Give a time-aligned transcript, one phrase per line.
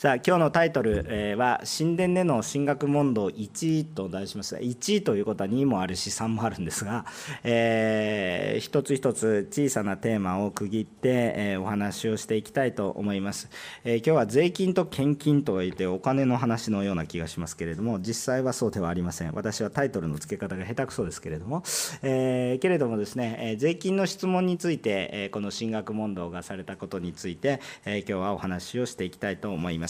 [0.00, 7.04] さあ今日のタイトル、は「神殿での進学問答1位」と題します1位ということは2位もあるし3もあるんですが、
[7.44, 13.50] えー、一つ一つ小さなテーマを区切って、え、お話をしていきたいと思います、
[13.84, 19.34] えー、今日は税金と献金といてお金の話のような気がしますけれども実際はそうではありません。
[19.34, 21.62] 私はタイトルの付け方が下手くそですけれども、
[22.00, 29.89] えー、けれどもですね、え税金の質問について、えこの進学問答がされたことについて、え今日はお話をしていきたいと思います。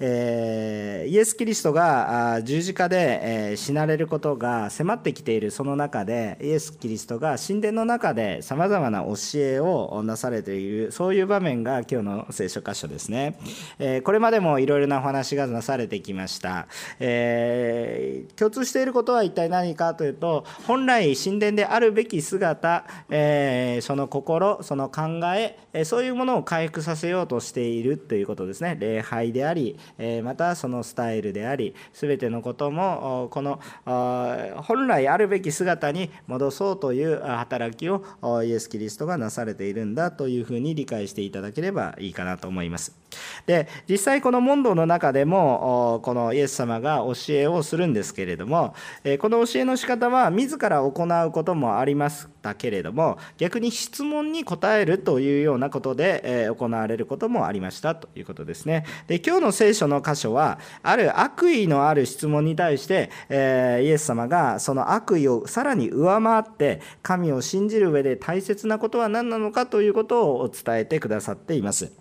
[0.00, 13.38] えー、イエス・キリストが十字架で、えー、死なれることが迫ってきているその中でイエス・キリストが神殿の中でさまざまな教えをなされているそういう場面が今日の聖書箇所ですね、
[13.78, 16.68] えー、これまでもいろいろなお話がなされてきました、
[17.00, 29.78] え、共通していることは一体何かというと本来神殿であるべき姿、え、その心その考えそういうものを回復させようとしているということですね礼拝であり
[30.22, 38.02] またそのスタイルであり全てのこともこの本来あるべき姿に戻そうという働きを
[38.42, 43.07] イエス・キリストがなされているんだというふうに理解していただければいいかなと思います。
[43.46, 48.74] で実際この問答の中でもこのイエス様が教えをするんですけれども
[49.20, 58.84] この教えの仕方は自ら行うこともありましたけれども逆に質問に答えるというようなことで行われることもありましたということですね。
[59.06, 71.92] で今日の聖書の箇所はある悪意のある質問に対して、えイエス様がその悪意をさらに上回って神を信じる上で大切なことは何なのかということを伝えてくださっています。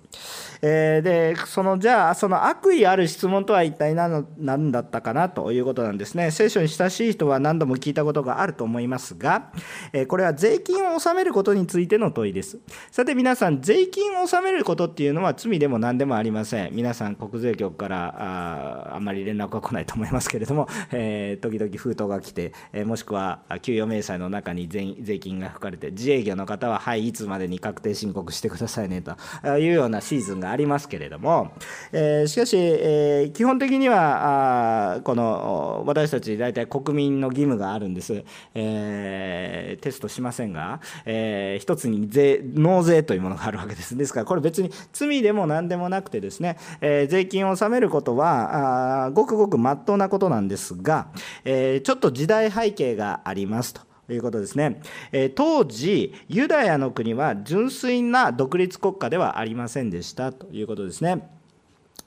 [0.62, 6.32] えー、でそのじゃあその悪意ある質問とは一体何何だったかなということなんですね。
[6.32, 9.52] 聖書に親しい人は何度も聞いたことがあると思いますが、
[9.94, 12.60] えー、これは税金を納めることについての問いです。
[12.92, 16.74] さて皆さん税金を納めることっていうのは罪でも何でもありません。
[16.74, 29.16] 皆さん国税局からああんまり連絡が来ないと思いますけれども、えー、時々封筒が来て、えもしくは給与明細の中に税金が吹かれて自営業の方ははいいつまでに確定申告してくださいねと
[29.58, 31.52] いうようなシーズンがありますけれども、
[31.92, 51.08] えー、しかし、えー、基本的にはあこの私たち大体国民の義務があるんです、えー、テストしませんが、えー、一つに税納税というものがあるわけですですからこれ別に罪でも何でもなくてですね、えー、税金を納めることはあごくごくまっとうなことなんですが、
[51.46, 53.87] えー、ちょっと時代背景がありますと。
[54.14, 54.82] いうことですね。
[55.12, 61.37] え当時、ユダヤの国は純粋な独立国家ではありませんでしたということですね。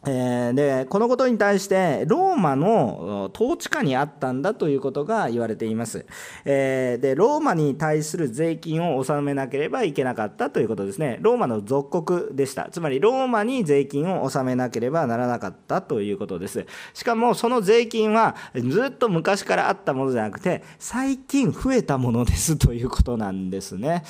[0.06, 6.06] えー、でこのことに対してローマの統治下にあったんだということが言われています、
[6.46, 11.18] えー、でローマに対する税金を納めなければいけなかったということですね。
[11.20, 12.68] ローマの属国でした。
[12.70, 16.66] つまりローマに税金を納めなければならなかったということです。
[16.94, 24.02] しかもその税金はずっと昔からあったものじゃなくて最近増えたものですということなんですね、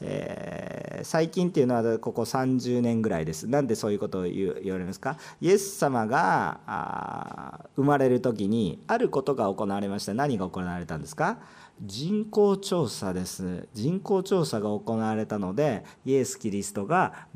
[0.00, 3.46] えー、最近っていうのはここ30年ぐらいです。
[3.46, 5.16] なんでそういうことを言われますか？
[5.40, 11.38] イエス様が生まれる時にあることが行われました何が行われたんですか？
[11.84, 13.68] 人口調査です。
[13.74, 17.26] 人口調査が行われたのでイエス・キリストが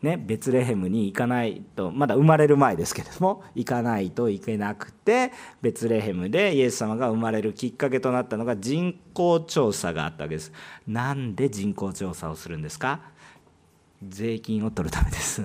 [0.00, 10.52] ね、ベツレヘムに行かないとまだ生まれる前ですけれども行かないといけなくてベツレヘムでイエス様が生まれるきっかけとなったのが人口調査があったわけです。
[10.86, 13.00] なんで人口調査をするんですか？
[14.06, 15.42] 税金を取るためです。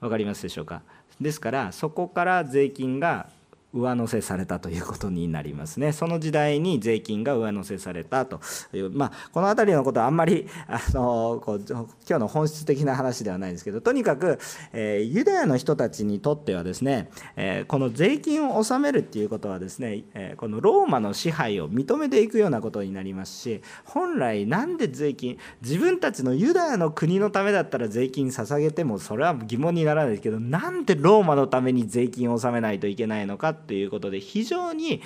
[0.00, 0.82] 分かりますでしょうか？
[1.20, 3.28] ですからそこから税金が
[3.76, 5.92] 上乗せされたということになりますね。
[5.92, 8.40] その時代に税金が上乗せされたと
[8.72, 14.38] いう、まあ、この辺りのことはあんまりあのこう今日の本質的な話ではないんですけどとにかく、
[14.72, 35.02] えー、ユダヤの人たちにとってはですね、えー、この税金を納めるっていうことはですね、えー、このローマの支配を認めていくようなことになりますし本来なんで税金自分たちのユダヤの国のためだったら税金捧げてもそれは疑問にならないですけどなんでローマのために税金を納めないといけないのかということで非常に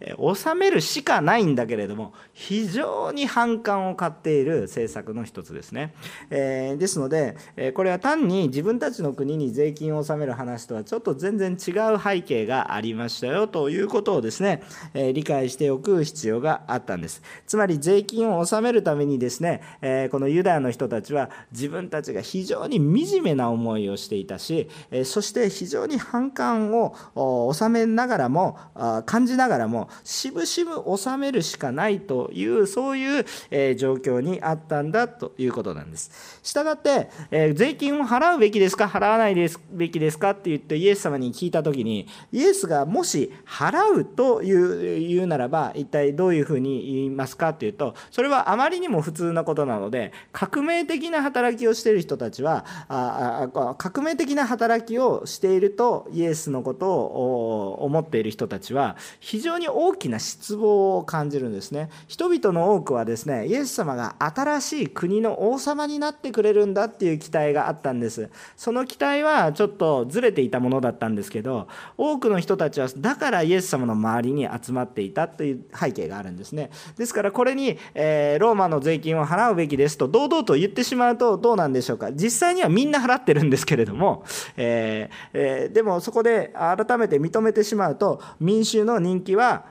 [0.00, 5.94] 収めるしかないんだけれども非常に反感を買っている政策の一つですね、
[6.30, 7.36] えー、ですので
[7.74, 14.62] これは単に自分たちの国に税金を納める話とはちょっと全然違う背景がありましたよということをですね、
[14.94, 17.22] えー、理解しておく必要があったんです。
[17.46, 28.58] つまり税金を納めるためにですね、えー、このユダヤの人たちは自分たちが非常に惨めな思いをしていたしえそして非常に反感を収めながらも
[29.06, 36.40] 感じながらもしぶしぶ納めるしかないというそういう、え状況にあったんだということなんです。
[36.42, 38.84] したがって、え税金を払うべきですか？
[38.86, 40.30] 払わないですべきですか？
[40.30, 53.48] って言ってイエス様に聞いた時にイエスがもし払うという言うならば一体どういうふうに言いますかっていうとそれはあまりにも普通なことなので革命的な働きをしている人たちはあ
[53.78, 61.90] 革命的な働きをしているとイエスのことを思っている人たちは非常に大きな失望を感じるんですね。
[62.08, 68.30] 人々の多くはですねイエス様が新しい国の王様になってくれるんだっていう期待があったんです。
[68.56, 76.70] その期待はちょっとずれていたものだったんですけど多くの人たちはだからイエス様の周りに集まっていたという背景があるんですね。
[76.96, 82.12] ですからこれに、えー、ローマの税金を払うべきですと堂々と言ってしまうとどうなんでしょうか。
[82.12, 84.24] 実際にはみんな払ってるんですけれども、
[84.56, 89.65] えーえー、でもそこで改めて認めてしまうと民衆の人気は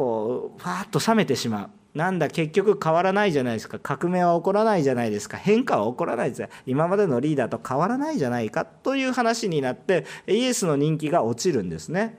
[0.00, 1.70] こうファーッと冷めてしまう。
[1.92, 12.18] なんだ結局変わらないじゃないですか革命は起こらないじゃないですか変化は起こらないです今までのリーダーと変わらないじゃないかという話になってイエスの人気が落ちるんですね。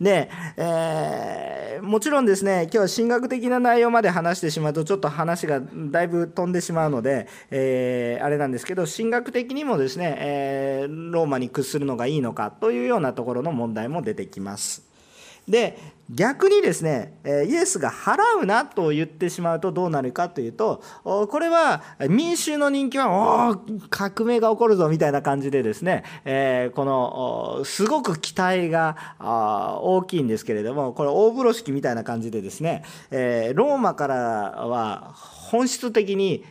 [0.00, 14.86] で、えー、もちろんですね今日は神学的な内容まで話してしまうとちょっと話がだいぶ飛んでしまうので、えー、あれなんですけど神学的にもですね、えー、ローマに屈するのがいいのかというようなところの問題も出てきます。
[15.48, 15.78] で
[16.10, 23.56] 逆にですねイエスが払うなと言ってしまうとどうなるかというとこれは民衆の人気はお
[23.90, 26.04] 革命が起こるぞみたいな感じでですね
[26.74, 29.16] このすごく期待が
[29.82, 35.14] 大きいんですけれどもこれ大風呂敷みたいな感じでですねローマからは
[35.46, 36.44] 本質的に、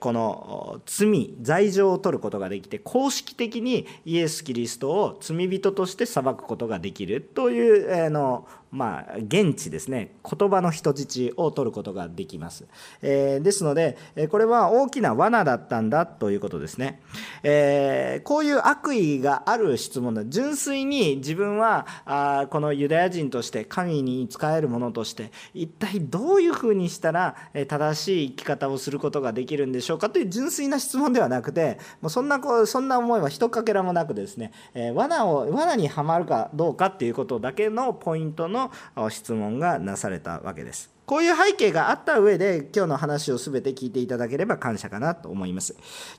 [0.00, 10.12] この罪罪状を取ることができて公式的にイエス・キリストを罪人として裁くことができるという、えのまあ、現地ですね。
[10.22, 12.66] 言葉の人質を取ることができます、
[13.02, 13.96] えー、ですので
[14.30, 17.00] これは大きな罠だったんだということですね、
[17.42, 20.24] えー、こういう悪意がある質問だ。
[20.24, 27.36] 純粋に自分はあこのユダヤ人として神に仕えるものとして一体どういうふうにしたら
[27.66, 38.59] 正しい生き方をすることができるんでしょうかという純粋な質問ではなくてもうそんなこそんな思いはひとかけらもなくですね、えー、罠を罠にはまるかどうかっていうことだけのポイントの
[38.96, 40.90] の質問がなされたわけです。
[41.10, 45.74] こういう背景があった上で今日の話を全て聞いていただければ感謝かなと思います。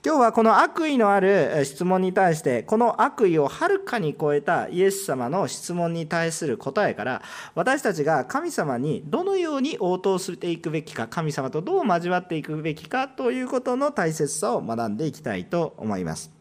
[0.06, 7.22] 今日はこの悪意のある質問に対してこの悪意をはるかに超えたイエス様の質問に対する答えから
[7.56, 16.32] 私たちが神様にどのように応答していくべきか神様とどう交わっていくべきかということの大切さを学んでいきたいと思います。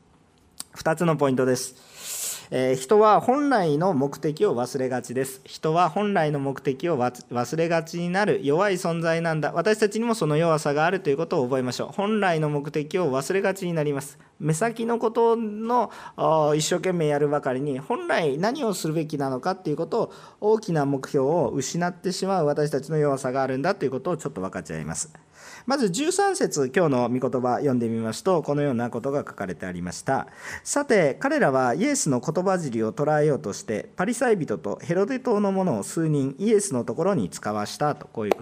[0.74, 1.89] 2つのポイントです。
[2.52, 5.40] えー、人は本来の目的を忘れがちです。
[5.44, 9.52] 人は本来の目的を忘れがちになる弱い存在なんだ。
[9.52, 11.88] 私たちにもその弱さがあるということを覚えましょう。
[11.92, 14.18] 本来の目的を忘れがちになります。
[14.40, 15.92] 目先のことの
[16.56, 25.12] 一生懸命やるばかりに本来何をするべきなのかっていうことを大きな目標を失ってしまう私たちの弱さがあるんだということをちょっと分かち合います。
[25.66, 30.26] まず13節今日の御言葉読んでみますとこのようなことが書かれてありました。
[30.64, 38.34] さて彼らはイエスの言葉尻を捉えようとしてパリサイ人とヘロデ島の者を数人イエスのところに使わしたとこういう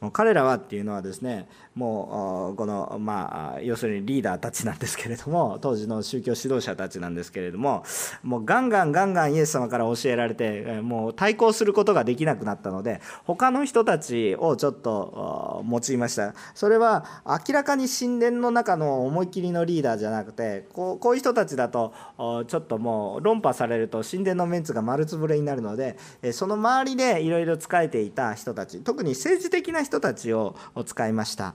[0.00, 7.82] もう彼らはっていうのはですねもうこのまあ要するにリーダーたちなんですけれども 当時の宗教指導者たちなんですけれども
[8.22, 21.92] もうガンガンガンガンイエス様から教えられてもう対抗することができなくなったので他の人たちをちょっと用いましたそれは明らかに神殿の中の思い切りのリーダーじゃなくてこうこういう人たちだと
[22.46, 25.96] ちょっともう論破されると神殿のメンツが丸つぶれになるので
[26.32, 31.54] その周りでいろいろ仕えていた人たち特に政治的な人たちを使いました。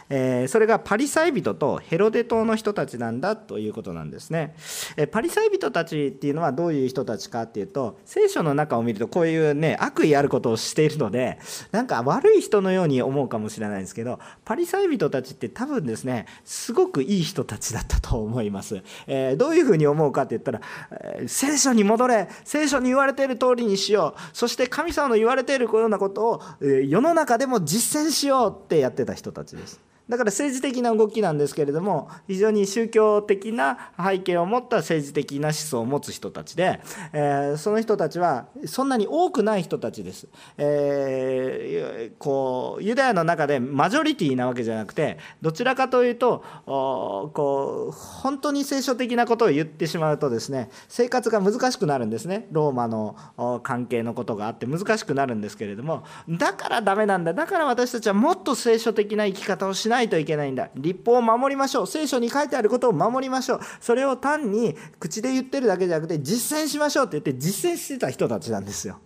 [0.11, 4.53] えそれがパリサイ人とヘロデ島の人たちなんだということなんですね。
[4.97, 11.39] えパリサイ人たちっていうのはどういう人たちかっていうと聖書の中を見るとこういうね悪意あることをしているので
[11.71, 18.83] なんか悪い人のように思うかもしれないんですけどパリサイ人たちって多分ですねすごくいい人たちだったと思います。
[19.07, 29.79] えどういうふうに思うかって言ったら、え聖書に戻れ聖書に言われている通りにしようそして神様の言われているようなことを、え世の中でも実践しようってやってた人たちです。
[30.09, 36.81] だから政治的な動きなんですけれども非常に宗教的な背景を持った政治的な思想を持つ人たちで、
[37.13, 40.27] えー、その人たちはそんなに多くない人たちです。
[40.57, 52.47] えー、こうユダヤの中でマジョリティなわけじゃなくてどちらかというとこう本当に聖書的なことを言ってしまうとですね生活が難しくなるんですね。
[52.51, 53.15] ローマの
[53.63, 57.33] 関係のことがあって難しくなるんですけれどもだからダメなんだ。
[57.33, 60.69] だから私たちはもっと聖書的な生き方をしないといけないんだ。
[60.75, 61.87] 立法を守りましょう。
[61.87, 63.59] 聖書に書いてあることを守りましょう。
[63.79, 68.99] それを単に口で言ってるだけじゃなくて実践しましょうって言って実践してた人たちなんですよ。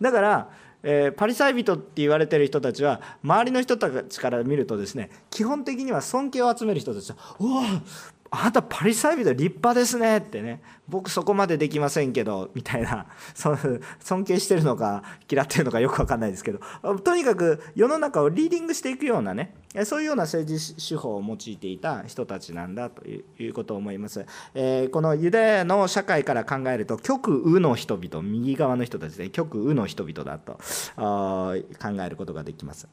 [0.00, 0.50] だから
[0.86, 7.62] えー、パリサイ人って言われてる人たちは周りの人たちから見るとですね基本的には尊敬を集める人たちは「おお
[8.40, 13.06] あなたパリサイ人立派ですねってね僕そこまでできませんけどみたいな。
[13.34, 13.56] そ
[14.00, 16.60] 尊敬してるのか嫌ってるのかよく分かんないですけど。
[16.98, 19.54] とにかく世の中をリーディングしていくようなね。
[19.84, 24.24] そういうような政治手法を用いていた人たちなんだということを思います、
[24.54, 30.60] えー、このユダヤの社会から考えると極右の人々右側の人たちで極右の人々だと
[30.96, 32.86] 考えることができます。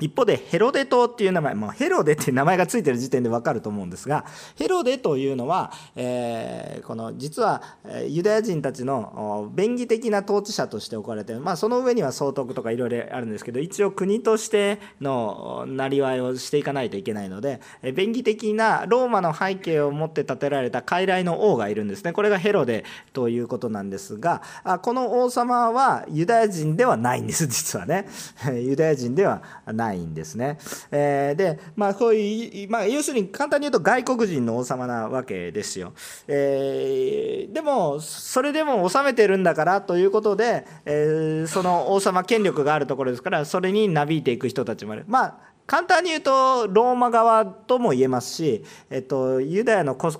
[0.00, 4.26] 一方でヘロデ島っていう名前、もうヘロデっていう名前がついてる時点でわかると思うんですが、
[4.56, 7.62] ヘロデというのは、えー、この実は
[8.06, 17.60] ユダヤ人たちの便宜的な統治者として置かれてまあ、その上には総督とかいろいろあるんですけど、一応国としてのなりわいをしていかないといけないので、
[17.94, 22.12] 便宜的なローマの背景を持って建てられた傀儡の王がいるんですね。
[22.12, 28.06] これがヘロデということなんですが、あこの王様はユダヤ人ではないんです、実はね。
[28.52, 29.85] ユダヤ人ではない。
[29.86, 30.58] ないんですね。
[30.90, 35.92] えー、で、まあ、こういう、まあ、要するに簡単に言うと外国人の王様なわけですよ。
[36.26, 45.04] えー、でも、それでも治めてるんだからということで、えー、その王様権力があるところですから、それになびいていく人たちもいる。
[45.06, 50.14] まあ簡単に言うとローマ側とも言えますし、えっと、ユダヤの国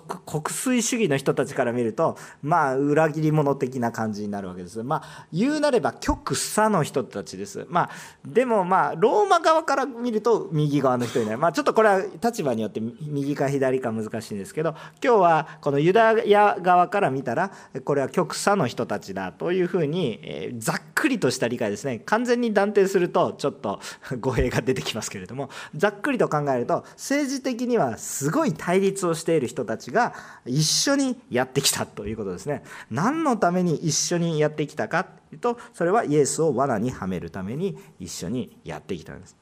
[0.50, 4.82] 粋主義の人たちから見るとまあ裏切り者的な感じになるわけです。
[4.82, 7.64] まあ言うなれば極左の人たちです。
[7.68, 7.90] まあ
[8.26, 17.52] でもまあローマ側から見ると右側の人になるまあちょっとこれは立場によって右か左か難しいんですけど今日はこのユダヤ側から見たら
[17.84, 22.00] これは極左の人たちだというふうに、えー、ざっくりとした理解ですね。
[22.00, 23.78] 完全に断定するとちょっと
[24.18, 25.35] 語弊が出てきますけれども。
[25.36, 30.14] もざっくりと考えると政治的にはすごい対立をしている人たちが
[30.44, 39.36] 一緒にやってきたということですね何のために一緒にやってきたかというとそれはイエスを罠にはめるために一緒にやってきたんです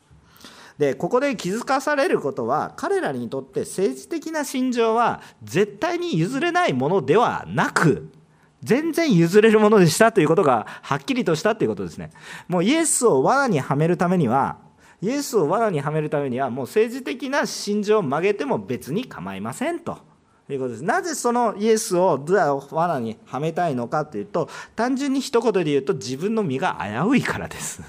[0.79, 8.11] でここで気づかされることは彼らにとって政治的な心情は絶対に譲れないものではなく
[8.65, 12.11] 全然譲れるものでしたということがはっきりとしたということですね。
[12.49, 14.57] もうイエスを罠にはめるためには
[15.05, 19.99] イエスを罠にはめるためにはもう政治的な心情を曲げても別に構いませんと
[20.49, 20.85] いうことです。
[20.85, 22.25] なぜそのイエスを
[22.71, 27.83] 罠にはめたいのかというと単純に一言で言うと自分の身が危ういからです。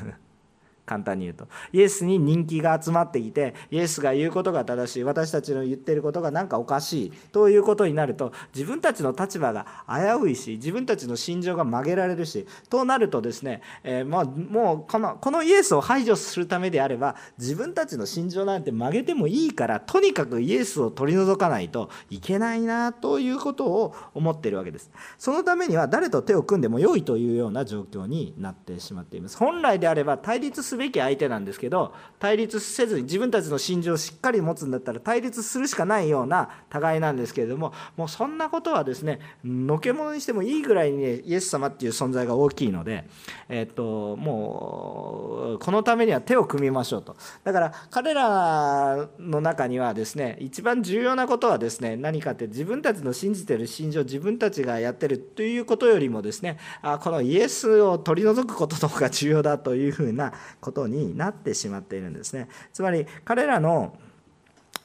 [0.86, 1.48] 簡単に言うと。
[1.74, 24.92] イエスに人気が集まってきてイエスが言うことが正しい私たちの言ってることが何かおかしいということになると自分たちの立場が危ういし自分たちの心情が曲げられるしとなるとですね、えー、まあ、もうこのこのイエスを排除するためであれば自分たちの心情なんて曲げてもいいからとにかくイエスを取り除かないといけないなということを思っているわけです。
[25.18, 29.38] そのためには誰と手を組んでも良いというような状況になってしまっています。
[29.38, 43.06] 本来であれば対立すすべき相手なんですけど対立せずに自分たちの心情をしっかり持つんだったら対立するしかないような互いなんですけれどももうそんなことはですねのけ者にしてもいいぐらいに、ね、イエス様っていう存在が大きいので、
[43.48, 47.16] えっともうこのためには手を組みましょうと。
[47.46, 60.34] だから彼らの中にはですね一番重要なことはですね何かって自分たちの信じてる心情自分たちがやってるということよりもですねあこのイエスを取り除くことの方が重要だというふうな
[60.66, 63.96] ことになってしまっているんですねつまり彼らの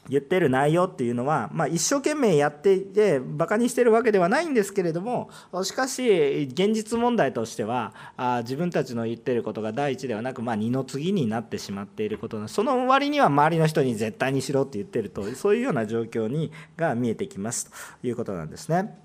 [0.09, 5.29] 言ってる内容っていうのは、まあ、一生懸命やっていてバカにしてるわけではないんですけれども
[5.63, 17.71] しかし現実問題としてはあ自分たちの言ってることが第一ではなく、まあ、二の次になってしまっていることなその割には周りの人に絶対にしろって言ってるとそういうような状況にが見えてきます
[18.01, 18.97] ということなんですね。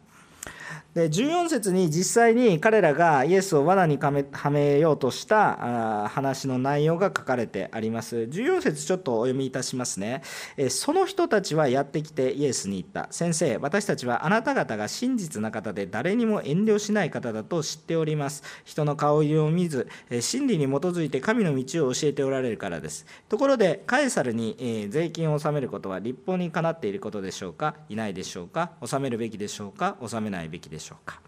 [0.97, 4.11] で14節に実際に彼らがイエスを罠には
[4.51, 8.17] めようとした話の内容が書かれてあります。
[8.17, 10.23] 14節ちょっとお読みいたしますね。
[10.71, 13.13] その人たちはやってきてイエスに言った。
[13.13, 18.43] 先生私たちはあなた方が真実な方で誰にも遠慮しない方だと知っております。
[18.65, 19.89] 人の顔色を見ず
[20.23, 23.05] 真理に基づいて神の道を教えておられるからです。
[23.29, 27.75] ところでカエサルに税金を納めることは立法にかなっていることでしょうか？
[27.91, 28.71] いないでしょうか？
[28.81, 29.99] 納めるべきでしょうか？
[30.01, 30.86] 納めないべきでしょうか？
[30.87, 31.26] しょうか。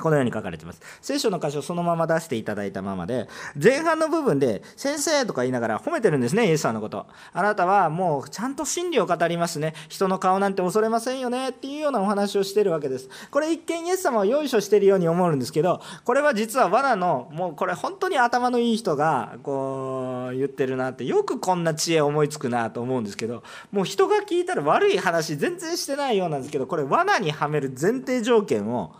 [0.00, 0.80] このように書かれています。
[1.00, 3.28] 聖書の箇所そのまま出していただいたままで、
[3.60, 7.06] 前半の部分で、先生とか言いながら褒めてるんですね、イエスさんのこと。
[7.32, 9.74] あなたはもうちゃんと真理を語りますね。
[9.88, 13.08] 人の顔なんて恐れませんよねっていうようなお話をしてるわけです。
[13.30, 23.42] これ一見イエス様をよいしょしてるように思うんですけど、これは実は罠の、もうこれ本当に頭のいい人がこう言ってるなって、よくこんな知恵思いつくなと思うんですけど、
[23.72, 28.94] もう人が聞いたら悪い話全然してないようなんですけど、これ罠にはめる前提条件を、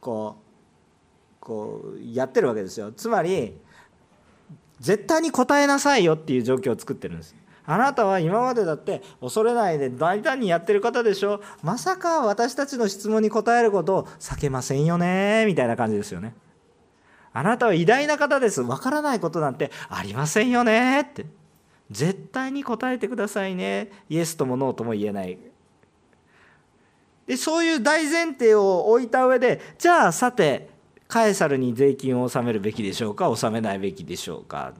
[0.00, 2.92] こうこうやってるわけですよ。
[2.92, 3.56] つまり
[4.78, 7.34] 絶対に答えなさいよっていう状況を作ってるんです。
[7.66, 11.40] あなたは今までだって恐れないで大胆にやってる方でしょ。
[11.62, 16.34] まさか私たちの質問に答えることを避けませんよねみたいな感じですよね。
[17.32, 18.62] あなたは偉大な方です。
[18.62, 21.26] わからないことなんてありませんよねって。
[21.90, 23.90] 絶対に答えてくださいね。
[24.08, 25.38] イエスともノーとも言えない。
[27.26, 30.68] でそういう大前提を置いた上でじゃあさて
[31.06, 34.72] カエサルに税金を納めるべきでしょうか納めないべきでしょうか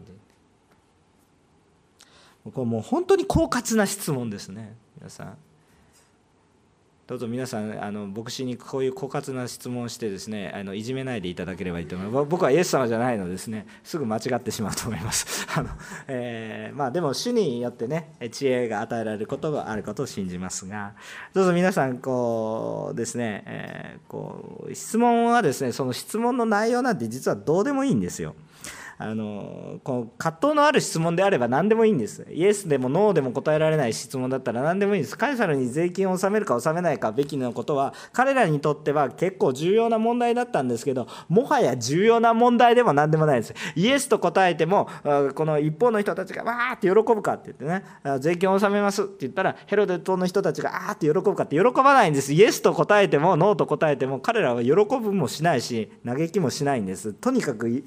[2.44, 5.36] これもう本当に狡猾な質問ですね皆さん。
[7.10, 12.28] どうぞ皆さんあの牧師にこういう枯渇な質問をしてですねあのいじめないでいただければいいと思います。
[12.28, 13.66] 僕はイエス様じゃないのですね。
[13.82, 15.44] すぐ間違ってしまうと思います。
[15.58, 15.70] あの、
[16.06, 20.92] えー、まあ、でも主によってね知恵が与えられることがあることを信じますが。
[21.34, 28.36] どうぞ皆さんこうですね、えー、こう質問はですねその質問の内容なんて実はどうでもいいんですよ。
[29.02, 32.26] あのこう葛藤のある質問であれば何でもいいんです。
[32.30, 35.16] イエスでもノーでも答えられない質問だったら何でもいいんです。
[35.16, 43.54] カエサルに税金を納めるか納めないかべきのことは彼らにとっては結構重要な問題だったんですけどもはや重要な問題でも何でもないです。
[43.74, 44.86] イエスと答えても
[45.34, 52.34] この一方の人たちがわーって喜ぶかって言ってね税金を納めますって言ったらヘロデ島の人たちがあーって喜ぶかって喜ばないんです。
[52.34, 57.14] イエスと答えてもノーと答えても彼らは喜ぶもしないし嘆きもしないんです。
[57.14, 57.82] とにかく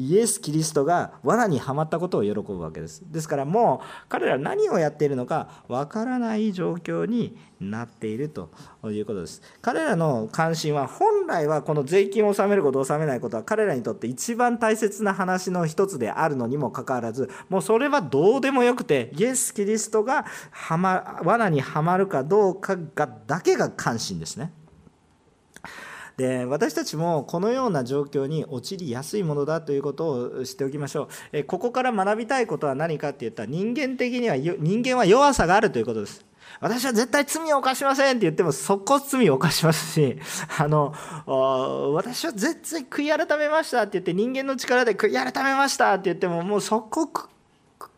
[0.00, 3.02] イエス・キリストが罠にはまったことを喜ぶわけです。
[3.10, 8.48] ですからもう彼ら何をやっているのかわからない状況になっていると
[8.84, 9.42] いうことです。
[9.60, 24.52] 彼らの関心は本来はこの税金を納めること納めないことは彼らにとって一番大切な話の一つであるのにもかかわらずもうそれはどうでもよくてイエス・キリストがはま罠にはまるかどうかがだけが関心ですね。
[26.18, 31.08] で私たちもこのような状況に陥りやすいものだということを知っておきましょう。
[31.32, 36.26] えここから学びたいことは何かって言ったら人間的には人間は弱さがあるということです。
[36.60, 40.18] 私は絶対罪を犯しませんって言ってもそこ罪を犯しますし
[40.58, 40.92] あの
[41.94, 47.06] 私は絶対悔い改めましたって言って人間の力で悔い改めましたって言ってももうそこ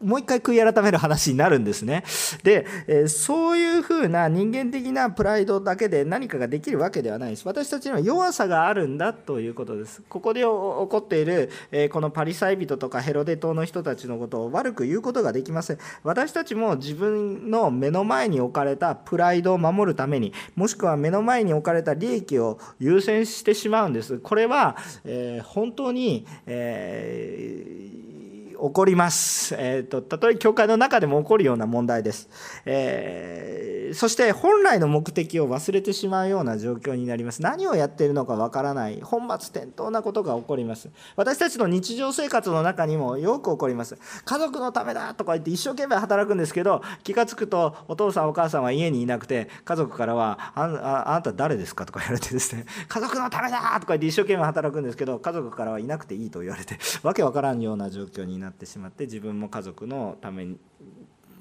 [0.00, 2.04] もう一回悔い改める話になるんですね。
[2.42, 7.46] で、えそういうふうな人間的なプライドだけで何かができるわけではないです。
[7.46, 10.02] 私たちには弱さがあるんだということです。
[10.08, 15.78] ここで起こっている、えこのパリサイ人とかヘロデ島の人たちのことを悪く言うことができません。
[16.02, 24.18] 私たちも自分の目の前に置かれたプライドを守るために、もしくは目の前に置かれた利益を優先してしまうんです。
[24.18, 28.19] これは、え本当に、えー
[28.60, 29.54] 起こります。
[29.58, 32.28] えーと、たとえ教会の中でも起こるような問題です。
[32.66, 37.40] えー、そして本来の目的を忘れてしまうような状況になります。
[37.40, 40.90] 何をやっているのかわからない、本末転倒なことが起こります。
[41.16, 43.96] 私たちの日常生活の中にもよく起こります。
[44.24, 60.58] 家族のためだとか言って一生懸命働くんですけど、気が付くとお父さんお母さんは家にいなくて、家族からは、あああなた誰ですかとか言われてですね、家族のためだとか言って一生懸命働くんですけど、家族からはいなくていいと言われて、わけわからんような状況になってってしまって自分も家族のために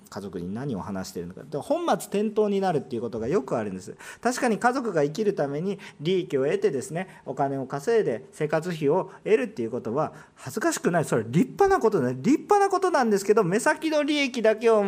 [0.09, 1.43] 家族に何を話しているのか。
[1.43, 3.95] で本末転倒になるっていうことがよくあるんです。
[4.21, 11.05] 確かに家族が生きるために利益を得てですねお金を稼いで生活費を得るっていうことは恥ずかしくない。
[11.05, 12.15] それ立派なことだね。
[12.19, 14.83] 立派なことなんですけど目先の利益だけを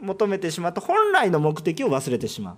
[0.00, 2.56] 求めてしまうと本来の目的を忘れてしまう。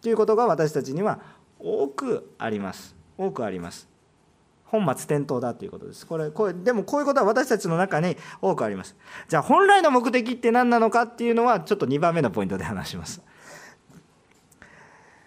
[0.00, 1.20] ということが私たちには
[1.58, 2.96] 多くあります。
[3.18, 3.91] 多くあります。
[4.72, 6.06] 本末転倒だということです。
[6.06, 8.96] これこれでもこういうことは私たちの中に多くあります。
[9.28, 13.20] じゃあ本来の目的って何なのかっていうのはちょっと2番目のポイントで話します。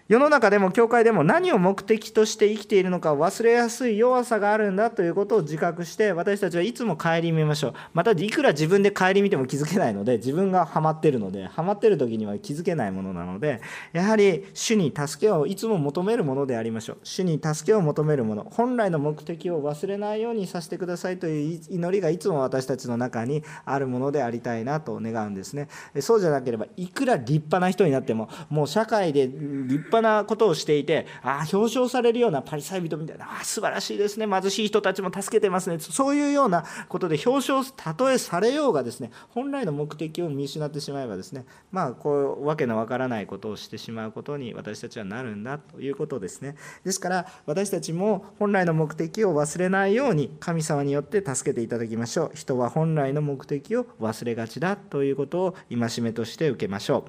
[0.07, 7.73] 世の中でも教会でも何を目的として生きているのか忘れやすい弱さがあるんだということを自覚して私たちはいつも顧みましょう。
[7.95, 13.61] またいくら自分で顧みても気づけないので自分がハマってるのでハマってる時には気づけないものなので
[13.93, 16.97] やはり主に助けをいつも求めるものでありましょう。
[17.01, 25.67] 主に助けを求めるもの本来の目的を忘れないようにさせてくださいという祈りがいつも私たちの中にあるものでありたいなと願うんですね。
[25.99, 34.27] そうじゃなければいくら立派な人になってももう社会で立派なことをしていてああ表彰されるようなパリサイ人みたいなああ素晴らしいですね。
[34.27, 35.79] 貧しい人たちも助けてますね。
[35.79, 46.55] そういうようなことで表彰たとえされようがですね本来の目的を見失ってしまえばですねまあこうわけのわからないことをしてしまうことに私たちはなるんだということですね。
[46.83, 52.31] ですから私たちも本来の目的を忘れないように神様によって助けていただきましょう。
[52.33, 57.05] 人は本来の目的を忘れがちだということを戒めとして受けましょ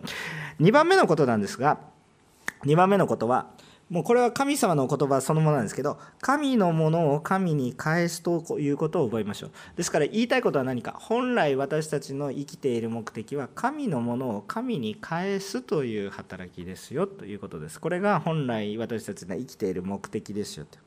[0.59, 0.62] う。
[0.62, 1.79] 2番目のことなんですが
[2.66, 3.46] 2番目のことは
[3.88, 9.50] もうこれは神様の言葉そのものなんですけど神のものを神に返すということを覚えましょう。
[9.76, 10.96] ですから言いたいことは何か。
[10.98, 17.81] 本来私たちの生きている目的は神のものを神に返すという働きですよということです。
[17.81, 20.79] これが本来私たちの生きている目的ですよと。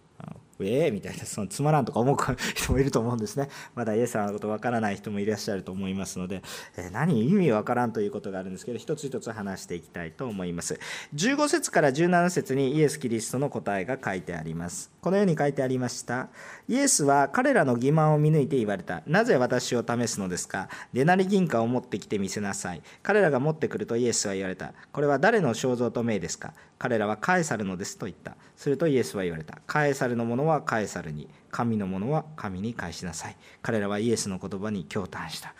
[0.66, 2.18] ええみたいなそのつまらんとか思う
[2.56, 3.50] 人もいると思うんですね。
[3.76, 6.42] まだイエス様のことわからない人もいらっしゃると思いますので、
[6.78, 10.80] え、何意味わからんということがあるんですけど一つ一つ話していきたいと思います。
[11.16, 14.92] 15節から17節にイエス・キリストの答えが書いてあります。
[15.02, 16.30] このように書いてありました。
[16.68, 19.02] イエスは彼らの欺瞞を見抜いて言われた。
[19.08, 20.70] なぜ私を試すのですか？
[20.94, 22.82] デナリ銀貨を持ってきてみせなさい。
[23.02, 24.74] 彼らが持ってくるとイエスは言われた。
[24.92, 26.54] これは誰の肖像と名ですか？
[26.78, 28.36] 彼らはカエサルのですと言った。
[28.56, 29.60] するとイエスは言われた。
[29.68, 33.38] カエサルのものはカエサルに神のものは神に返しなさい。
[33.62, 35.54] 彼らはイエスの言葉に驚嘆した。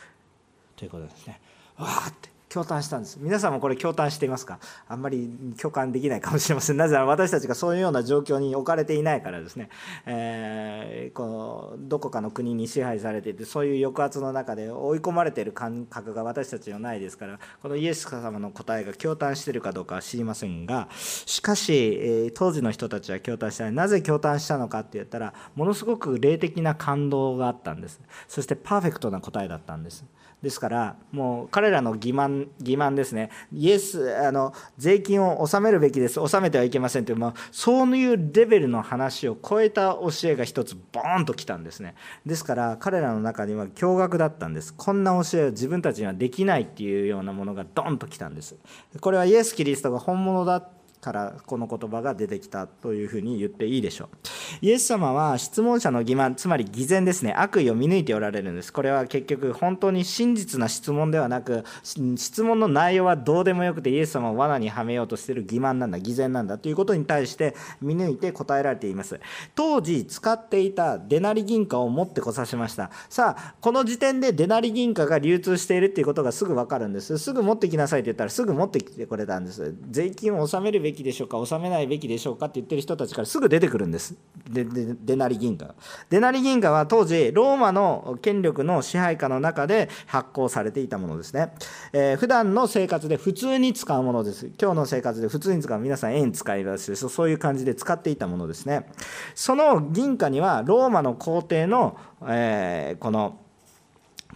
[0.76, 1.40] ということですね。
[1.78, 2.30] わーって。
[2.50, 3.18] 共感したんです。
[3.22, 4.60] 皆さんもこれ共感していますか？
[4.88, 5.30] あんまり
[5.62, 6.78] 共感できないかもしれません。
[6.78, 9.70] なぜなら私たちがそういうような状況に置かれていないからですね、
[10.08, 23.72] えー、このどこかの国に支配されていてそういう抑圧の中で追い込まれている感覚が私たちにはないですからこのイエス様の答えが共感しているかどうかは知りませんがしかし、え、当時の人たちは共感したい。
[23.72, 28.02] なぜ共感したのかって言ったらものすごく霊的な感動があったんです。
[28.28, 30.04] そしてパーフェクトな答えだったんです。
[30.42, 33.30] ですからもう彼らの欺瞞欺瞞ですね。
[33.52, 36.20] イエスあの税金を納めるべきです。
[36.20, 41.96] 納めてはいけませんという、まあ、そういうレベルの話を超えた教えが一つボーンときたんですね。
[42.26, 44.74] ですから彼らの中には驚愕だったんです。
[44.74, 48.56] こんな教えを自分たちにはできないっていうようなものがドンときたんです。
[49.02, 50.64] これはイエス・キリストが本物だ
[51.02, 54.18] からこの言葉が出てきたというふうに言っていいでしょう。
[54.62, 57.34] イエス様は質問者の欺瞞つまり偽善ですね。
[57.34, 58.74] 悪意を見抜いておられるんです。
[58.74, 69.20] これは結局本当に真実な質問ではなく質問の内容はどうでもよくてイエス様を罠にはめようとしている欺瞞なんだ偽善なんだということに対して見抜いて答えられています。
[69.56, 72.92] 当時使っていたデナリ銀貨を持ってこさしました。
[73.10, 77.18] さあこの時点でデナリ銀貨が流通しているっていうことがすぐ分かるんです。
[77.18, 79.76] すぐ持ってきなさいって言ったらすぐ持ってきてくれたんです。
[79.90, 84.16] 税金を納めるべべきでしょうか納めないべきでしょうかって言ってる人たちからすぐ出てくるんです。
[84.50, 85.76] ででデナリ銀貨
[86.10, 91.54] デナリ銀貨は当時ローマの権力の支配下の中で発行されていたものですね、
[91.94, 94.48] えー、普段の生活で普通に使うものです。
[94.60, 96.96] 今日の生活で普通に使う皆さん円使います。
[96.96, 98.88] そういう感じで使っていたものですね。
[99.36, 101.98] その銀貨にはローマの皇帝の、
[102.28, 103.38] えー、この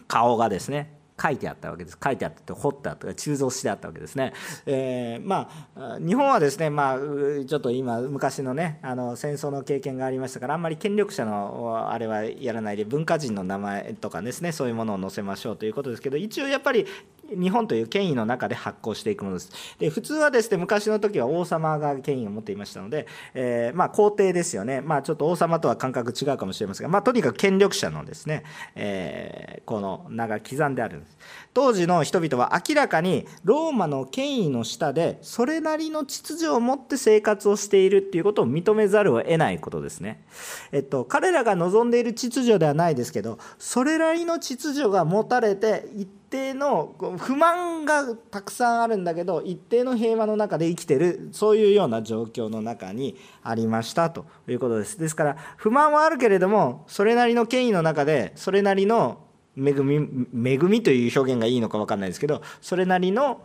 [0.08, 1.98] 顔がですね書いてあったわけです。
[2.04, 4.34] 書いてあったって掘ってあった鋳造してあったわけですね、
[4.66, 16.86] えー、まあ日本はですねまあちょっと今昔のねあの戦争の経験がありましたからあんまり権力者のあれはやらないで文化人の名前とかですねそういうものを載せましょうということですけど一応やっぱり
[17.30, 19.52] 日本という権威の中で発行していくものです。
[19.80, 28.44] で普通はですね昔の時は王様が権威を持っていましたので、えー、まあ皇帝ですよね、まあ、ちょっと王様とは感覚違うかもしれませんが、まあ、とにかく権力者のですね、
[28.76, 31.18] えー、この名が刻んであるです。
[31.54, 40.24] 当時の人々は明らかにローマの権威の下でそれなりの秩序を持って生活をしているっていうことを認めざるを得ないことですね。
[40.72, 59.20] えっと、彼らが望んでいる秩序ではないですけどそれなりの秩序が持たれて一定の不満がたくさんあるんだけど一定の平和の中で生きてるそういうような状況の中にありましたということですですから不満はあるけれどもそれなりの権威の中でそれなりの
[59.58, 59.96] 恵み
[60.34, 63.42] 恵みという表現がいいのか分かんないですけどそれなりの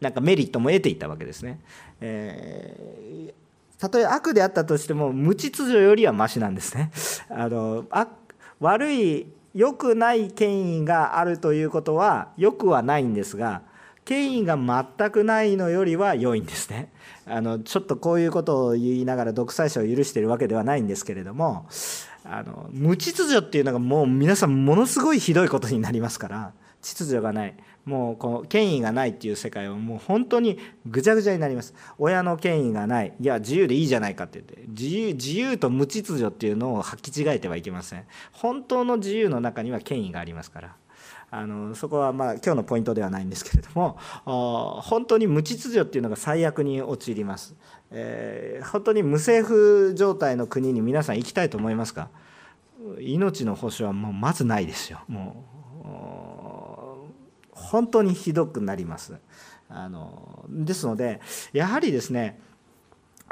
[0.00, 1.60] なんかメリットも得ていたわけですね。
[2.00, 6.90] えー、たとえ悪であったとしても無秩序よりはマシなんですね。
[7.30, 7.86] あの
[8.60, 13.62] 悪い良くない権威があるということは良くはないんですが
[14.04, 16.90] 権威が全くないのよりは良いんですね
[17.26, 21.66] あのちょっとこういうことを言いながら独裁者を許しているわけではないんですけれども
[22.24, 27.54] あの無秩序っていうのがもう皆さんものすごいひどいことになりますから秩序がない。
[27.84, 31.74] もうこの権威がないっていう世界はもう本当にぐちゃぐちゃになります。
[31.98, 33.12] 親の権威がない。
[33.20, 34.64] いや自由でいいじゃないかって言って。
[34.68, 38.04] 自由自由と無秩序っていうのを履き違えてはいけません。
[38.32, 40.76] 本当の自由の中には権威がありますから。
[41.30, 47.56] あのそこはまあ今日のポイントではないんですけれども本当に無秩序っていうのが最悪に陥ります、
[47.96, 52.08] えー、本当に無政府状態の国に皆さん行きたいと思いますか？
[53.00, 55.00] 命の保証はもうまずないですよ。
[55.06, 55.44] も
[55.84, 55.88] う
[57.52, 59.14] 本当にひどくなります。
[59.68, 61.20] あのですので
[61.52, 62.40] やはりですね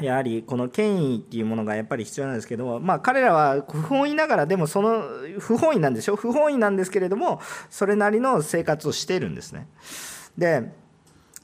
[0.00, 5.04] やはりこの権威っていうものがやっぱり必要なんですけども、まあ、彼らは不本意ながらでもその
[5.38, 6.16] 不本意なんでしょ？
[6.16, 9.68] 不本意なんですけれどもそれなりの生活をしているんですね。
[10.38, 10.72] で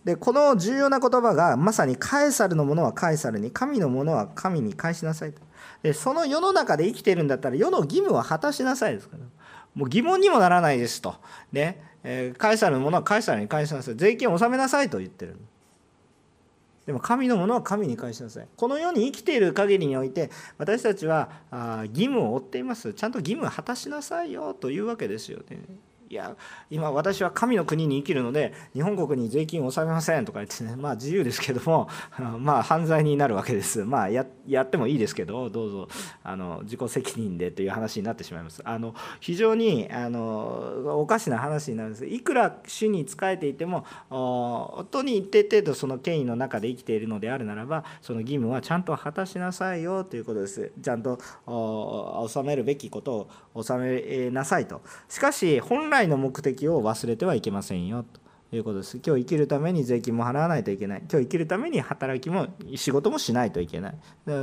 [0.09, 5.42] でこの重要な言葉がまさにカエサルのものはカエサルに神のものは神に返しなさいと。
[5.83, 9.25] でその世の中で生きてるんだったら世の義務は果たしなさいですから。
[9.75, 11.16] もう疑問にもならないですと、
[11.53, 11.85] ね。
[12.03, 13.97] えー、カエサルのものはカエサルに返しなさい。
[13.97, 15.37] 税金を納めなさいと言ってる。
[16.87, 18.49] でも神のものは神に返しなさい。
[18.57, 22.94] この世に生きている限りにおいて私たちはあ義務を負っています。
[22.94, 25.59] ちゃんと義務を果たしなさいよというわけですよね。
[26.11, 26.37] いや
[26.71, 31.88] 今私は神の国に生きるので日本国に税金を納めませんとか言ってねまあ自由ですけども
[32.40, 33.85] まあ犯罪になるわけです。
[33.85, 35.88] まあやってもいいですけどどうぞ
[36.25, 38.62] あの自己責任でという話になってしまいます。
[38.64, 42.07] あの非常にあのおかしな話になるんです。
[42.07, 50.73] いくら主に仕えていても本当に一定程度その権威の中で生きているのであるならばその義務はちゃんと果たしなさいよということです。
[50.81, 54.81] ちゃんと納めるべきことを納めなさいと。
[55.09, 58.04] しかし本来来の目的を忘れてはいけませんよ
[58.50, 59.00] ということです。
[59.04, 61.00] 今日生きるために税金も払わないといけない。
[61.00, 63.94] 今日生きるために働きも仕事もしないといけない。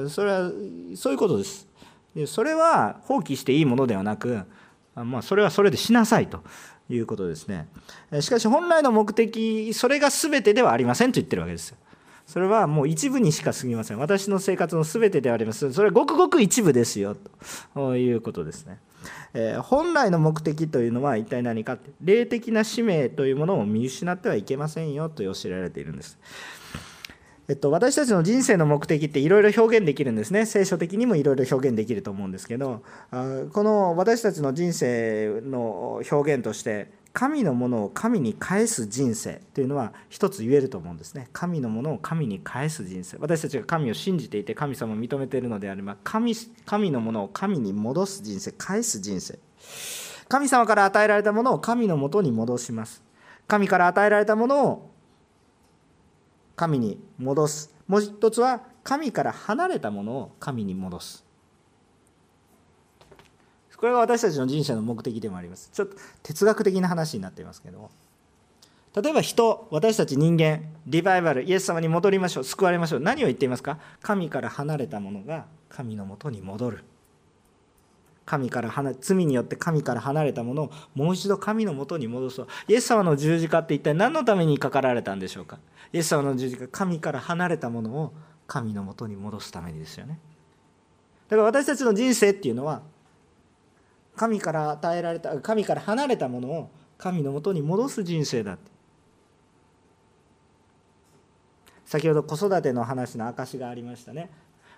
[0.10, 0.52] それは
[0.96, 1.68] そういうことです。
[2.16, 4.42] でそれは放棄していいものではなく、
[4.96, 6.44] まあ、それはそれでしなさいと
[6.90, 7.68] いうことですね。
[8.22, 11.78] しかし本来の目的、それが全てではありませんと言ってるわけですよ。
[12.26, 14.00] それはもう一部にしか過ぎません。
[14.00, 15.72] 私の生活の全てではあります。
[15.72, 17.16] それはごくごく一部ですよ
[17.76, 18.80] ということですね。
[19.34, 26.18] えー、本来の目的というのは一体何かって霊的な使命というものを見失ってはいけませんよと教えられているんです。
[27.48, 41.30] えっと、私たちの人生の目的っていろいろ表現できるんですね聖書的にもいろいろ表現できると思うんですけどこの私たちの人生の表現として神のものを神に返す人生というのは一つ言えると思うんですね。
[41.32, 43.16] 神のものを神に返す人生。
[43.22, 49.40] 私たちが神を信じていて神様を認めているのであれば神神のものを神に戻す人生返す人生。
[50.28, 53.02] 神様から与えられたものを神のもとに戻します。
[53.48, 54.92] 神から与えられたものを
[56.58, 57.74] 神に戻す。
[57.88, 61.25] もう一つは神から離れたものを神に戻す。
[63.78, 65.70] これが私たちの人生の目的でもあります。
[65.74, 67.92] ちょっと哲学的な話になっていますけども。
[68.96, 73.00] 例えば人私たち人間リバイバルイエス様に戻りましょう救われましょう。
[73.02, 73.78] 何を言っていますか？
[74.02, 76.84] 神から離れたものが神のもとに戻る。
[78.26, 85.60] 神から離罪によって神から離れたものをもう一度神のもとに戻すとイエス様の十字架って一体何のためにかかられたんでしょうか？
[85.92, 88.14] イエス様の十字架神から離れたものを
[88.48, 90.18] 神のもとに戻すためにですよね。
[91.28, 92.82] だから私たちの人生っていうのは
[94.16, 98.72] 神から与えられた神から離れたものを神のもとに戻す人生だって。
[101.86, 104.30] 先ほど子育ての話の証がありましたね。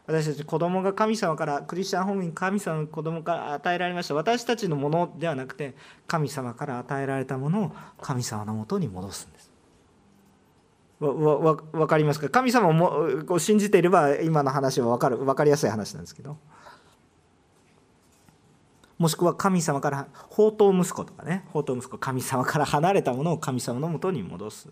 [0.05, 4.15] 私たち子供が神様からクリスチャンホームに神様の子供から与えられました。
[4.15, 5.75] 私たちのものではなくて
[6.07, 7.71] 神様から与えられたものを
[8.01, 9.51] 神様のもとに戻すんです。
[10.99, 12.29] わわ分かりますか？
[12.29, 12.69] 神様
[13.29, 16.37] を信じていれば今の話は分かる分かりやすい話なんですけど。
[18.97, 24.69] もしくは神様から宝刀息子とかね宝刀息子神様から離れたものを神様のもとに戻す。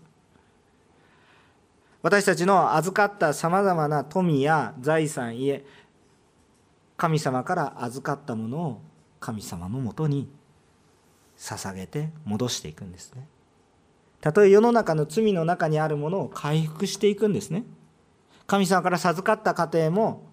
[2.02, 5.64] 私たちの預かったさまざまな富や財産家
[6.96, 8.80] 神様から預かったものを
[9.18, 10.28] 神様のもとに
[11.36, 13.26] 捧げて戻していくんですね。
[14.20, 17.64] たとえ世の中の罪の中にあるものを回復していくんですね。
[18.46, 20.25] 神様から授かった家庭も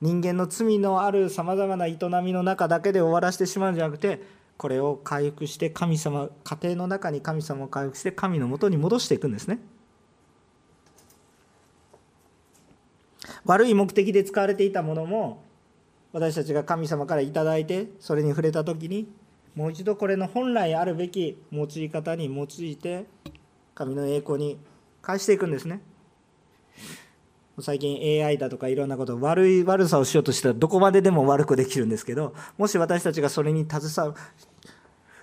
[0.00, 4.22] 人間の罪のあるさまざまな営みの中だけで終わらせてしまうんじゃなくて
[4.56, 9.58] これを回復して神様家庭の中に神様を回復して神のもとに戻していくんですね。
[13.44, 15.42] 悪い目的で使われていたものも
[16.12, 19.08] 私たちが神様から頂いてそれに触れた時に
[19.54, 23.06] もう一度これの本来あるべき用い方に用いて
[23.74, 24.58] 神の栄光に
[25.02, 25.80] 返していくんですね。
[27.60, 34.20] 最近 AI だとかいろんなこと悪い悪さをしようとしたらどこまででも悪くできるんですけどもし私たちがそれに携わる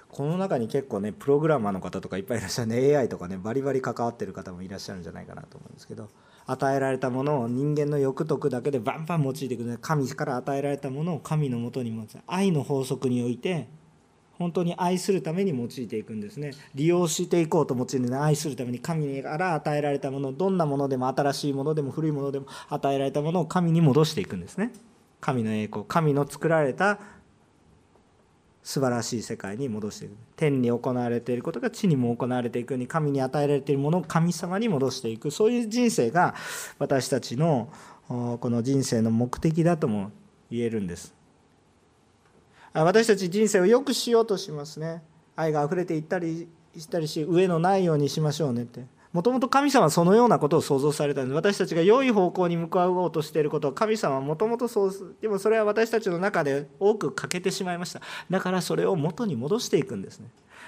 [0.09, 6.09] この中に結構ねプログラマーの方とかいっぱいいらっしゃるんで AI とかねバリバリ関わってる方もいらっしゃるんじゃないかなと思うんですけど
[6.45, 12.17] 与えられたものを人間の欲得だけでバンバン用いていくね神から与えられたものを神のもとに持つ。
[12.27, 13.67] 愛の法則において
[14.37, 16.51] 本当に愛するために用いていくんですね。
[16.73, 24.71] 利用していこうと用いるの愛するために神から与えられたものどんなものでも新しいものでも古いものでも与えられたものを神に戻していくんですね。
[25.21, 26.99] 神の栄光神の作られた
[28.61, 30.15] 素晴らしい世界に戻していく。
[30.35, 35.31] 天に行われていることが地にも行われていくように神に与えられているものを神様に戻していく。
[35.31, 36.35] そういう人生が
[36.77, 37.69] 私たちの
[38.07, 40.11] この人生の目的だとも
[40.51, 41.13] 言えるんです。
[42.83, 45.01] 私たち人生を良くしようとしますね。
[45.35, 48.83] 愛が溢れていったりしたりし上のないようにしましょうねって。
[49.13, 58.01] もともと神様はそのようなことを想像されたんです私たちが良い方向に向かおうとしていることを神様はもともとそうでもそれは私たちの中で多く欠けてしまいました。
[58.29, 60.27] だからそれを元に戻していくんですね。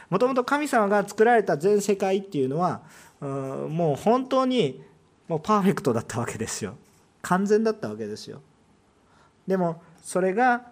[0.10, 2.84] もともと神様が作られた全世界っていうのは
[3.20, 4.82] うもう本当に
[5.28, 6.78] もうパーフェクトだったわけですよ。
[7.22, 8.41] 完全だったわけですよ。
[9.46, 10.67] でもそれが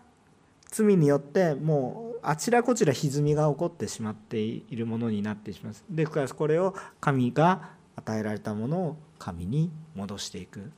[0.75, 10.69] 罪によってもうあちらこちら歪みが起こってしまっているものになってしまうでからこれを神が与えられたものを神に戻していく。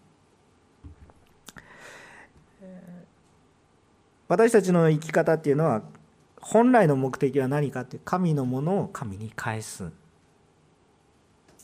[4.28, 5.82] 私たちの生き方っていうのは
[6.42, 9.90] 本来の目的は何かって神のものを神に返す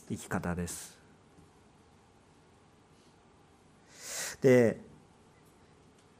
[0.08, 0.98] 生き方です。
[4.40, 4.80] で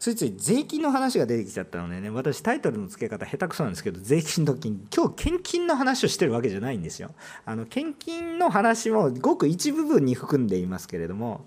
[0.05, 7.13] ついつい税金の話が出てきちゃったのでね私タイトルの付け方下手くそなんですけど税金の金今日献金の話をしてるわけじゃないんですよ。
[7.47, 11.47] あの献金の話もごく一部分に含んでいますけれども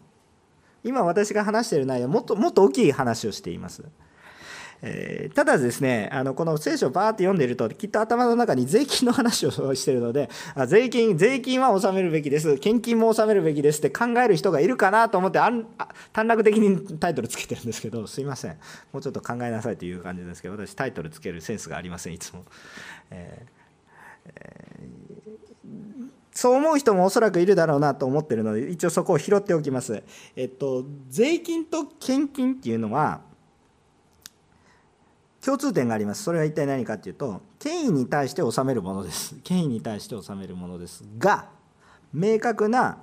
[0.84, 3.84] 今私が話している内容もっともっと大きい話をしています。
[4.82, 18.58] えー、ただですねあのこの聖書をバーって読んでいるときっと頭の中に税金の話をしてるのであ税金税金は納めるべきです献金も納めるべきですって考える人がいるかなと思ってあんあ短絡的にタイトルつけてるんですけどすいません
[18.94, 22.44] もうちょっと考えなさいという感じですけど私タイトルつけるセンスがありませんいつも。
[23.12, 23.58] えー
[24.36, 24.98] えー
[26.38, 30.04] そう思う人もおそらくいるだろうなと思ってるので一応そこを拾っておきます。
[30.36, 33.22] えっと税金と献金っていうのは
[35.48, 36.24] 共通点があります。
[36.24, 39.34] それは一体何かっていうと権威に対して治めるものです。
[39.46, 41.48] 権威に対して治めるものですが
[42.14, 42.98] 明確な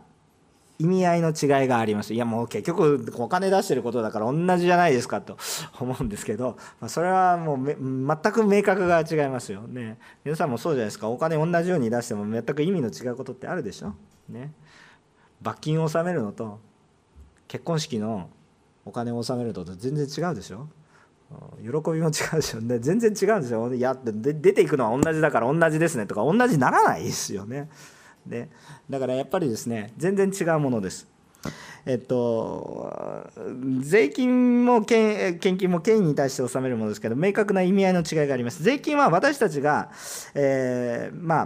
[0.78, 2.12] 意味合いの違いがあります。
[2.12, 5.38] いやもう結局お金出してることだから同じじゃないですかと
[5.80, 9.62] 思うんですけどそれはもう全く明確が違いますよ。
[9.62, 9.98] ね。
[10.22, 11.08] 皆さんもそうじゃないですか。
[11.08, 13.94] お金同じように出しても全く意味の違うことってあるでしょ。
[14.28, 14.52] ね。
[15.40, 16.60] 罰金を納めるのと
[17.48, 18.28] 結婚式の
[18.84, 20.68] お金を納めるのと全然違うでしょ。
[21.62, 22.78] 喜びも違うでしょうね。
[22.78, 23.74] 全然違うんですよ。
[23.74, 27.68] いやで出ていくのは同じだから同じですねとか同じならないですよね。
[28.26, 28.48] で
[28.88, 31.06] だからやっぱりですね全然違うものです。
[31.86, 33.30] えっと
[33.80, 38.62] 税金も献金も権威に対して納めるものですけど明確な意味合いの違いがあります。
[38.62, 39.90] 税金は私たちが、
[40.34, 41.40] えー、ま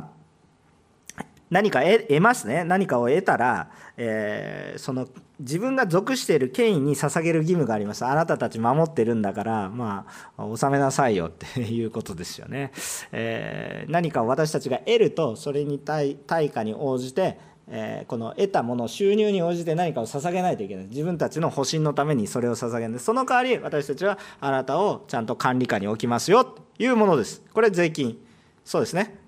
[1.16, 2.62] あ何か得ますね。
[2.64, 5.08] 何かを得たら、えー、その
[5.40, 8.04] 自分が属している権威に捧げる義務があります。
[8.04, 12.72] あなたたち守ってるんだからまあ納めなさいよっていうことですよね、
[13.12, 17.38] えー、何かを私たちが得るとそれに対対価に応じて
[17.70, 20.86] えー、この得たもの収入に応じて何かを捧げないといけない。
[20.86, 22.88] 自分たちの保身のためにそれを捧げる。
[22.88, 27.42] んですその代わり私たちはあなたをちゃんと管理下に置きますよというものです。
[27.52, 28.18] これ税金。
[28.64, 29.18] そうですね。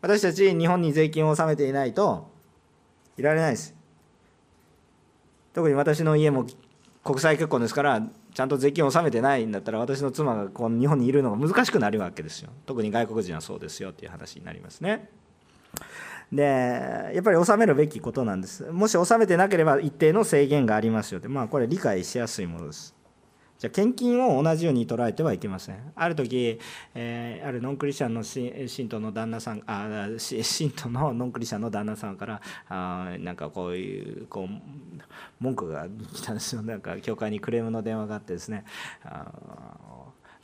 [0.00, 2.30] 私たち日本に税金を納めていないと
[3.18, 3.81] いられないです。
[5.52, 6.46] 特に私の家も
[7.04, 8.02] 国際結婚ですから
[8.34, 12.50] ちゃんと税金を納めてないんだったら私の妻がこの日本にいるのが難しくなるわけですよ。
[12.64, 15.10] 特に外国人はそうですよっていう話になりますね。
[16.32, 18.64] でやっぱり納めるべきことなんです。
[18.70, 21.28] もし納めてなければ一定の制限がありますよって。
[21.28, 22.94] まあこれ理解しやすいものです。
[23.62, 25.92] じゃ献金を同じように捉えてはいけません。
[25.94, 26.58] ある時、
[26.96, 35.02] えー、あるノンクリスチャンの信徒の旦那さんあ信徒のノンクリスチャンの旦那さんからあなんかこういうこう
[35.38, 38.64] 文句が来たんですよなんか教会にクレームの電話があってですね
[39.04, 39.30] あ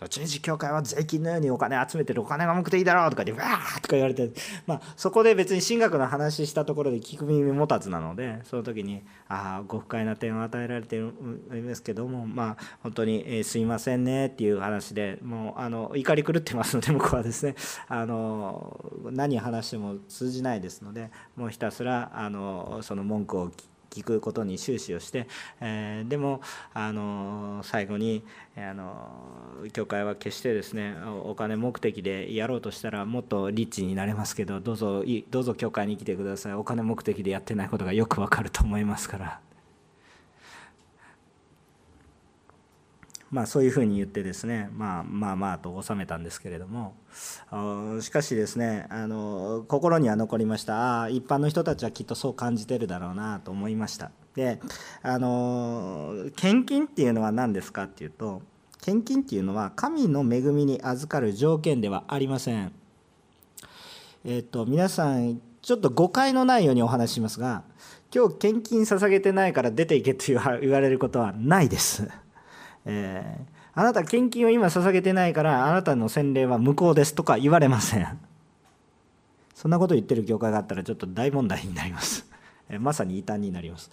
[0.06, 4.30] 中日教会は税金のようにお金集めてるお金が目的だろうとか言ってわーとか言われて、
[4.66, 17.56] まあ、そこで別に神学の話したところで聞く耳持たずなのでその時にああご不快な点を与えられていますけどもまあ本当に、えー、すいませんねっていう話でもうあの怒り狂ってますので向こうはですね。
[17.88, 18.78] あの
[19.10, 25.26] 何話しても通じないですのでもうひたすらあのその文句を聞聞くことに終始をして、
[25.60, 26.40] えー、でも
[26.74, 28.22] あの最後に
[28.56, 29.08] あの
[29.72, 39.47] 教会は決してですねお金目的でやろうとしたらもっとリッチになれますけどどうぞどうぞ教会に来てくださいお金目的でやってないことがよくわかると思いますから。
[43.30, 46.94] まあ、そういうふうに言ってですね、まあ、まあまあと収めたんですけれども
[48.00, 51.02] しかしですねあの心には残りました。
[51.02, 54.10] あ一般の人たちはきっとそう感じてるだろうなと思いました。
[54.34, 54.60] で
[55.02, 58.42] あの献金っていうのは何ですかっていうと
[58.80, 62.72] 献金っていうのは神の恵みに預かる条件ではありません。
[64.24, 67.62] えっ、と皆さんちょっと誤解のないようにお話ししますが
[68.14, 72.08] 今日献金捧げてないから出ていけと言われることはないです。
[72.90, 78.18] えー、あなた献金を今捧げてないからあなたの洗礼は無効ですとか言われません。
[79.54, 82.26] そんなこと言ってる教会があったらちょっと大問題になります。
[82.70, 83.90] えまさに異端になります。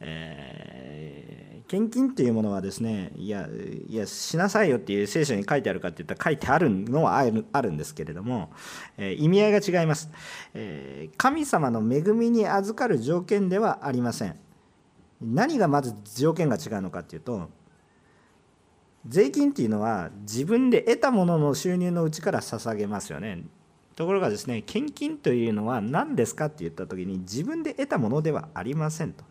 [0.00, 3.48] えー、献金っていうものはですねいや
[3.88, 8.52] いやしなさいよっていう聖書に書いてあるかっていったら書いてあるのはあるあるんですけれども、
[8.96, 10.08] えー、意味合いが違います、
[10.54, 14.36] えー、神様の恵みに預かる条件ではありません。
[15.20, 17.50] 何がまず条件が違うのかっていうと
[19.06, 23.44] 税金っていうのは自分で得たものの収入のうちから捧げますよね。
[23.94, 29.24] ところがですね献金というのは何ですかって言った時に自分で得たものではありませんと。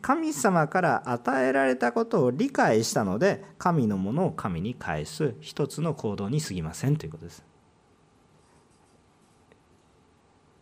[0.00, 7.44] 神様から与えられたことを理解したので神のものを神に返す一つの行動に過ぎませんということです。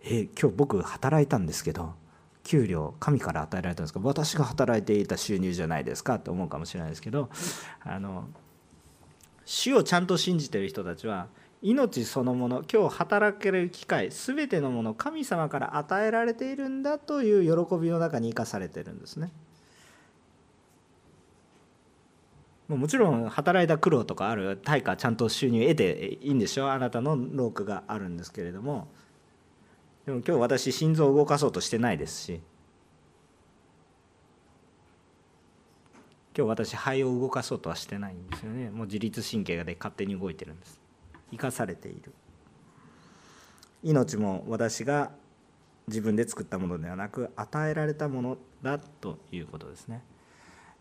[0.02, 1.94] え今日僕働いたんですけど
[2.50, 4.00] 給料神から与えられたんですか？
[4.02, 7.30] 私が働いていた収入じゃないですかって思うかもしれないですけど
[7.84, 8.26] あの
[9.44, 11.28] 主をちゃんと信じてる人たちは
[11.62, 19.30] 命そのもの今日働ける機会全てのもの神様から与えられているんだという喜びの中に生かされてるんですね。
[22.66, 26.70] もちろん働いた苦労とかある対価ちゃんと収入得ていいんでしょ？
[26.70, 28.88] あなたの労苦があるんですけれども
[30.06, 32.40] でも今日私心臓を動かそうとしてないですし
[36.36, 38.70] 今日私肺を動かそうとはしてないんですよね。
[38.70, 40.80] もう自律神経で勝手に動いてるんです。
[41.32, 42.12] 生かされている。
[43.82, 45.10] 命も私が
[45.88, 50.02] 自分で作ったものではなく与えられたものだということですね。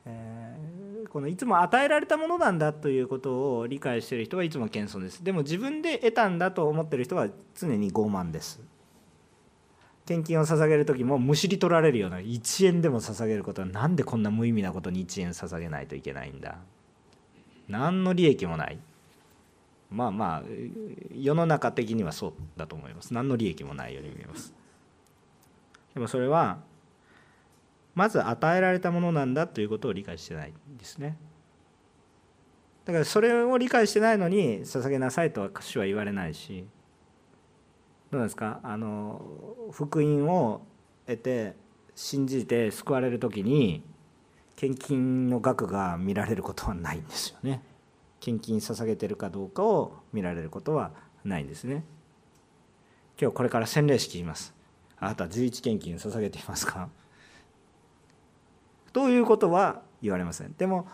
[0.06, 5.24] えー、このいつも与えられたものなんだということを理解している人はいつも謙遜です。
[5.24, 8.62] でも自分で得たんだと思ってる人は常に傲慢です。
[10.10, 16.57] 献金を捧げる時もむしり取られるような1円でも捧げることは何でこんな無意味なことに1円捧げないといけないんだ？
[17.68, 18.80] 何の利益もない。
[19.91, 20.43] まあまあ
[21.16, 23.14] 世の中的にはそうだと思います。
[23.14, 24.51] 何の利益もないように見えます。
[25.93, 26.57] でもそれは
[27.93, 31.18] まず与えられたものなんだということを理解してないんですね。
[32.86, 36.66] だからそれを理解してないのに捧げなさいとは主は言われないし
[38.12, 38.60] どうですか？
[38.64, 39.22] あの
[39.72, 40.62] 福音を
[41.05, 41.55] 得て
[41.93, 43.84] 信じて救われる時に
[44.55, 47.62] 献金の額が見られることはないんですよね。
[48.20, 50.91] 献金捧げてるかどうかを見られることは
[51.24, 51.84] ないんですね。
[53.22, 54.53] 今日これから洗礼式言います。
[54.97, 56.89] あなた11献金捧げていますか？
[58.91, 60.53] ということは言われません。
[60.57, 60.88] でも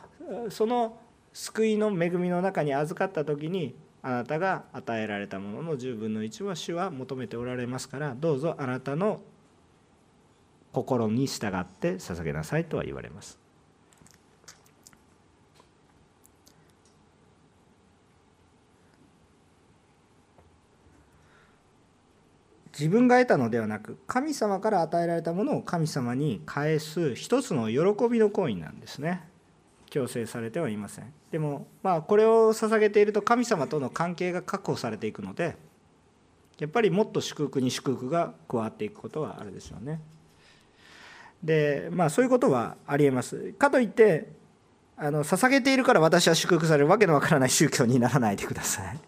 [0.50, 1.00] その
[1.34, 3.76] 救いの恵みの中に預かった時に
[4.08, 9.20] あなたが与えられたものの10分の1は主は求めておられますからどうぞあなたの
[10.72, 13.40] 心に従って捧げなさいとは言われます。
[22.78, 29.35] 自分が得たのではなく神様から与えられたものを神様に返す一つの喜びの行為なんですね。
[29.96, 31.06] 強制されてはいません。
[31.32, 35.56] でもまあこれを捧げていると神様との関係が確保されていくので
[36.60, 40.02] やっぱりもっと祝福に祝福が加わっていくことはあるでしょうね。
[41.42, 43.54] でまあそういうことはありえます。
[43.54, 44.34] かといって
[44.98, 49.00] あの捧げているから私は祝福されるわけのわからない宗教にならないでください。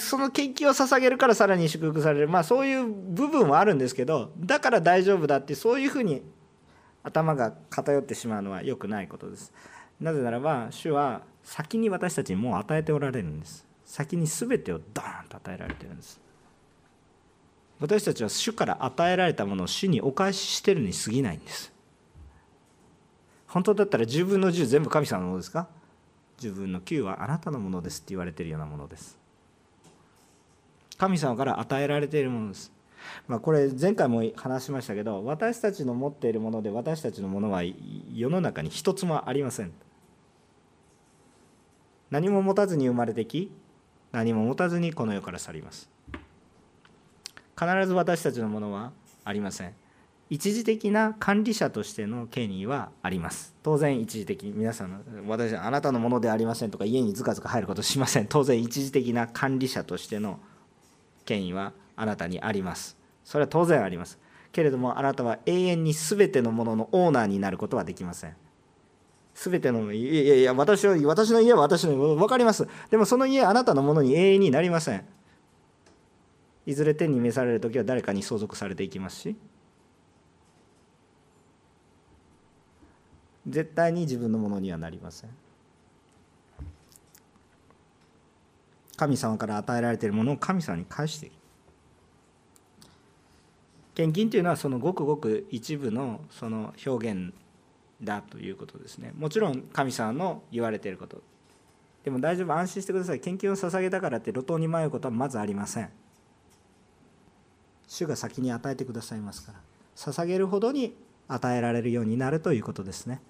[0.00, 2.28] その献金を捧げるからさらに祝福される。
[2.28, 6.22] まあそういう部分はあるんですけどだから大丈夫だってそういうふうに
[7.04, 9.52] 頭が偏ってしまうのは良くないことです。
[10.00, 13.64] なぜならば主は先に私たちにもう与えておられるんです。
[13.84, 16.20] 先に全てをドーンと与えられてるんです。
[17.78, 21.72] 私たちは主から与えられたものを主にお返ししてるに過ぎないんです。
[23.46, 25.68] 本当だったら10分の10全部神様のものですか
[26.40, 29.18] ？10分の9はあなたのものですって言われてるようなものです。
[30.96, 32.72] 神様から与えられているものです。
[33.28, 37.62] まあ、これ前回も話しましたけど私たちの持っているもので私たちのものは
[38.12, 39.72] 世の中に一つもありません。
[42.10, 43.50] 何も持たずに生まれてき
[44.12, 45.90] 何も持たずにこの世から去ります。
[47.58, 48.92] 必ず私たちのものは
[49.24, 49.74] ありません。
[50.30, 53.54] 一時的な管理者としての権威はあります。
[53.62, 58.26] 当然一時的皆さんの私あなたのものでありませんとか家にずかずか入ることしません。
[58.26, 60.40] 当然一時的な管理者としての
[61.24, 62.96] 権威はあなたにあります。
[63.24, 64.18] それは当然あります。
[64.52, 68.36] けれどもあなたは永遠に全てのもののオーナーになることはできません。
[69.34, 72.68] 全てのいやいや私は私の家は私の分かります。
[72.90, 75.04] でもその家あなたのものに永遠になりません。
[76.66, 79.36] いずれ天に召される時は誰かに相続されていきますし
[83.46, 85.30] 絶対に自分のものにはなりません。
[88.96, 91.32] 神様から与えられているものを神様に返していく
[93.94, 97.32] 献金というのはそのごくごく一部のその表現
[98.02, 99.12] だということですね。
[99.16, 101.22] もちろん神様の言われていること。
[102.02, 103.20] でも大丈夫安心してください。
[103.20, 105.90] 献金を捧げたからって路頭に迷うことはまずありません。
[107.86, 109.60] 主が先に与えてくださいますから。
[109.96, 110.96] 捧げるほどに
[111.28, 113.20] 与えられるようになるということですね。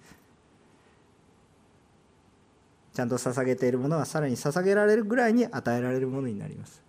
[2.94, 6.82] ちゃんと捧げているものはさらに捧げられるぐらいに与えられるものになります。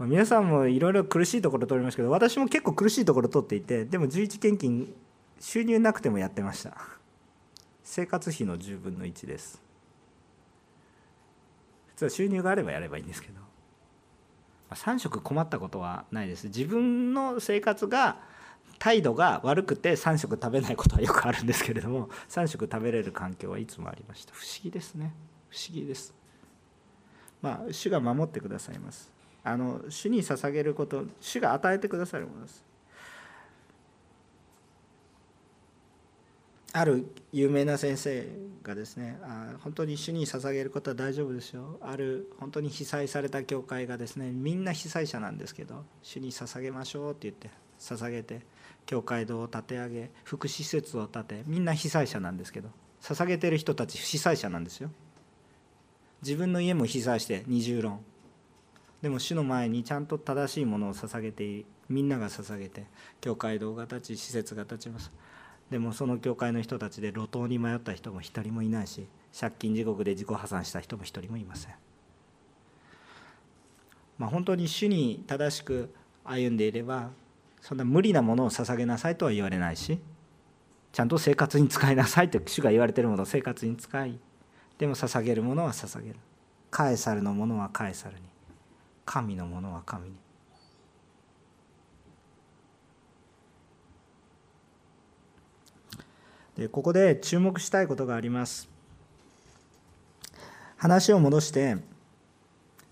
[0.00, 4.94] ま皆さんもいろいろ苦しいところ通りましたけど私も結構苦しいところ通っていてでも11献金
[5.38, 6.74] 収入なくてもやってました。
[7.82, 9.62] 生活費の10分の1です。
[11.88, 13.40] 普通は収入があればやればいいんですけど。
[14.70, 16.46] ま3食困ったことはないです。
[16.46, 18.18] 自分の生活が
[18.78, 24.32] 態度が悪くて3食食べないことはよくあるんですけれども3食食べれる環境はいつもありました。
[24.32, 25.12] 不思議ですね。
[25.50, 26.14] 不思議です。
[27.42, 29.19] まあ主が守ってくださいます。
[29.42, 32.70] あの主に捧げること主が与えてくださるものです。
[36.72, 38.28] ある有名な先生
[38.62, 41.78] がですねあ本当に主に捧げることは大丈夫ですよ。
[41.80, 48.42] ある本当に被災された教会がですねみんな被災者なんですけど主に捧げましょうって言って捧げて
[48.86, 52.68] 教会堂を建て上げ福祉施設を建てみんな被災者なんですけど
[53.02, 54.90] 捧げてる人たち被災者なんですよ。
[56.22, 58.00] 自分の家も被災して二重論。
[59.02, 62.84] でも主の前にちゃんと正しいものを捧げてみんなが捧げて
[63.20, 65.10] 教会堂が立ち施設が立ちます。
[65.70, 69.06] でもその教会の人たちで路頭に迷った人も一人もいないし
[69.38, 71.74] 借金地獄で自己破産した人も一人もいません。
[74.18, 75.94] まあ、本当に主に正しく
[76.24, 77.10] 歩んでいれば
[77.62, 79.98] そんな無理なものを捧げなさいとは言われないし
[80.92, 84.18] ちゃんと生活に使いなさいと主が言われてるものを生活に使い
[84.76, 86.16] でも捧げるものは捧げる。
[86.70, 88.22] カエサルのものはカエサルに。
[89.12, 90.14] 神のものは神に。
[96.56, 98.68] でここで注目したいことがあります。
[100.76, 101.78] 話を戻して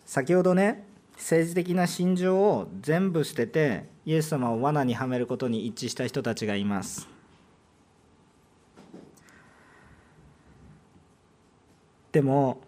[0.06, 7.06] 先ほどね政治的な心情を全部捨ててイエス様を罠にはめることに一致した人たちがいます。
[12.10, 12.60] でも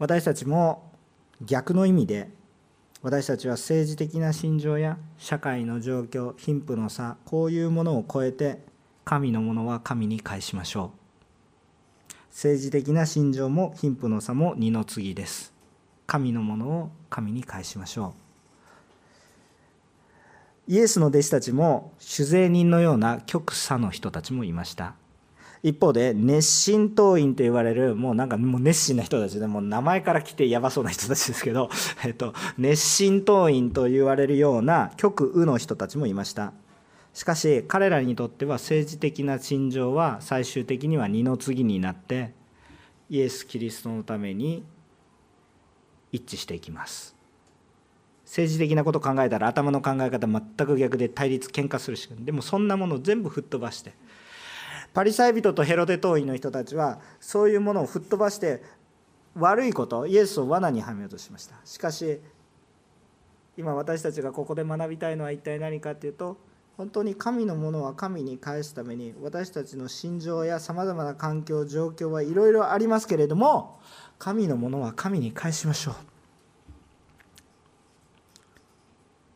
[0.00, 0.90] 私たちも
[1.40, 2.30] 逆の意味で
[3.04, 8.60] 私たちは政治的な心情や社会の状況貧富の差こういうものを超えて
[9.04, 10.90] 神のものは神に返しましょ
[12.10, 12.14] う。
[12.30, 15.52] 政治的な心情も貧富の差も二の次です。
[16.06, 18.14] 神のものを神に返しましょ
[20.68, 20.72] う。
[20.72, 24.94] イエスの弟子たちも酒税人のような極左の人たちもいました。
[25.64, 31.70] 一方で熱心党員と言われるもうなんかもう熱心な人たちでもう名前から来てやばそうな人たちですけど、
[32.04, 36.52] えっと、熱心党員と言われるような極右の人たちもいました。
[37.14, 42.34] しかし彼らにとっては政治的な心情は最終的には二の次になって
[43.08, 44.64] イエス・キリストのために
[46.12, 47.16] 一致していきます。
[48.26, 53.94] 政治的なこと考えたら頭の考え方全く逆で対立喧嘩するしでもそんなもの全部吹っ飛ばして
[54.94, 58.62] パリサイ人とヘロデ党員の人たちはそういうものを吹っ飛ばして
[59.36, 61.56] 悪いことイエスを罠にはめようとしました。
[61.64, 62.20] しかし
[63.56, 66.38] 今私たちがここで学びたいのは一体何かっていうと
[66.76, 73.80] 本当に神のものは神に返すために私たちの心情やさまざまな環境状況はいろいろありますけれども
[74.18, 75.94] 神のものは神に返しましょう。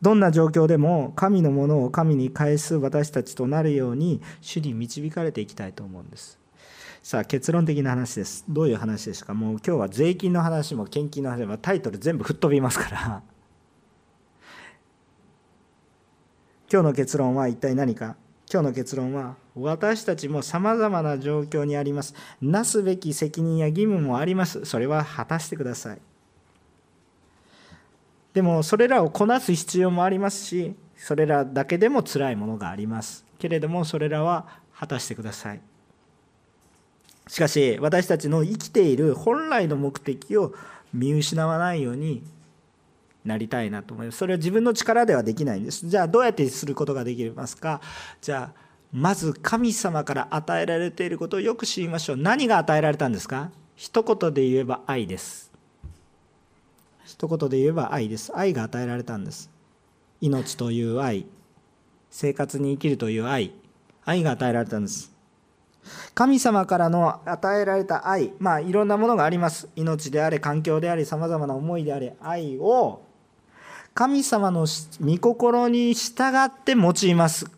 [0.01, 6.39] どんな状況でも神のものを神に返す私たちとなるように主に導かれていきたいと思うんです。
[7.03, 8.45] さあ結論的な話です。
[8.47, 9.33] どういう話ですか。
[9.33, 13.23] もう今日は税金の話も献金の話もタイトル全部吹っ飛びますから。
[16.71, 18.15] 今日の結論は一体何か。
[18.51, 22.15] 今日の結論は私たちもさまざまな状況にあります。
[22.41, 24.65] なすべき責任や義務もあります。
[24.65, 26.01] それは果たしてください。
[28.33, 33.25] でもそれらをこなす必要もありますしそれらだけでも辛いものがあります。
[33.39, 35.61] けれどもそれらは果たしてください。
[37.27, 40.53] しかし私たちの生きている本来の目的を
[40.93, 42.23] 見失わないように
[43.23, 44.17] なりたいなと思います。
[44.17, 45.87] それは自分の力ではできないんです。
[45.87, 47.81] じゃあどうやってすることができますか？
[48.21, 48.59] じゃあ
[48.91, 52.17] まず神様から与えられていることをよく知りましょう。
[52.17, 53.51] 何が与えられたんですか？
[53.75, 55.48] 一言で言えば愛です。
[57.19, 58.31] 一言で言えば愛です。
[58.33, 59.49] 愛が与えられたんです。
[60.21, 61.25] 命という愛。
[62.09, 63.51] 生活に生きるという愛。
[64.05, 65.11] 愛が与えられたんです。
[66.15, 68.31] 神様からの与えられた愛。
[68.39, 69.67] まあいろんなものがあります。
[69.75, 73.01] 命であれ環境でありさまざまな思いであれ愛を
[73.93, 74.65] 神様の
[75.01, 76.13] 御心に従
[76.45, 77.51] って用います。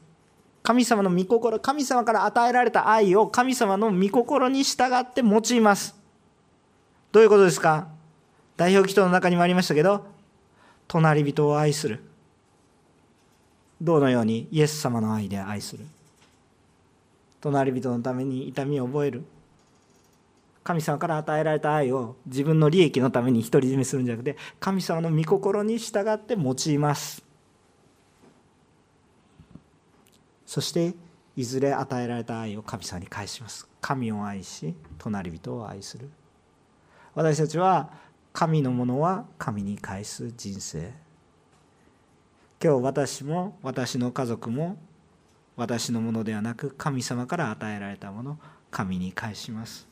[0.64, 5.96] 神様の御心神様から与えられた愛を神様の御心に従って用います。
[7.12, 8.01] どういうことですか？
[8.62, 10.06] 代表祈祷の中にもありましたけど
[10.88, 12.04] 隣人を愛する。
[13.82, 15.84] どのようにイエス様の愛で愛する。
[17.40, 19.24] 隣人のために痛みを覚える。
[20.64, 27.24] 神様から与えられた愛を自分の利益のために独り占めするんじゃなくて神様の御心に従って用います。
[30.46, 30.94] そして
[31.36, 33.68] いずれ与えられた愛を神様に返します。
[33.82, 36.12] 神を愛し隣人を愛する。
[37.16, 40.94] 私たちは神のものは神に返す人生。
[42.64, 44.78] 今日私も私の家族も
[45.58, 48.40] 私のものではなく神様から与えられたもの
[48.72, 49.88] 神に返します。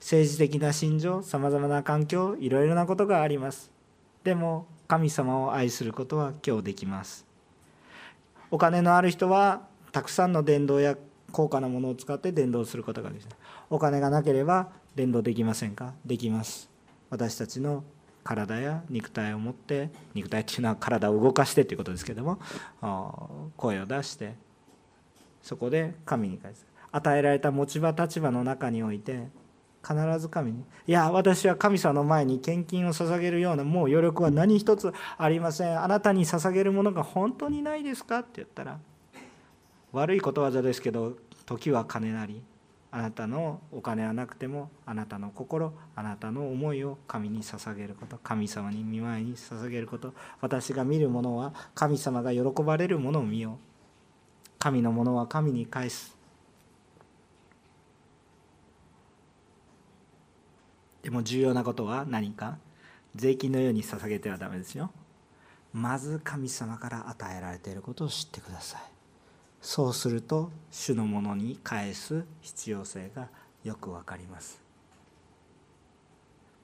[0.00, 3.70] 政治的な心情さまざまな環境いろいろなことがあります。
[4.24, 7.26] でも神様を愛することは今日できます。
[8.50, 9.62] お金のある人は
[9.92, 10.96] たくさんの伝道や
[11.32, 13.30] 高価なものを使って伝道することができる。
[13.68, 15.92] お金がなければ伝道できませんか？
[16.04, 16.70] できます。
[17.10, 17.84] 私たちの
[18.24, 22.38] 体や肉体を持って肉体っていうのは体を動かしてということですけども
[23.56, 24.34] 声を出して
[25.42, 29.28] そこで神に返す与えられた持ち場立場の中において
[29.86, 38.80] 必ず神に「いや私は神様の前に献金を捧げるようなもう余力は何一つありませんあなたに捧げるものが本当にないですか?」って言ったら
[39.92, 42.42] 悪いことわざですけど時は金なり
[42.96, 53.56] あなたのお金はなくてもあなたの心あなたの思いを神に捧げること神様に見舞いに捧げること私が見るものは神様が喜ばれるものを見よう。
[54.58, 56.16] 神のものは神に返す。
[61.02, 62.56] でも重要なことは何か？
[63.14, 64.90] 税金のように捧げてはダメですよ。
[65.74, 68.95] まず神様から与えられていることを知ってください。
[69.66, 73.26] そうすると主のものに返す必要性が
[73.64, 74.62] よくわかります。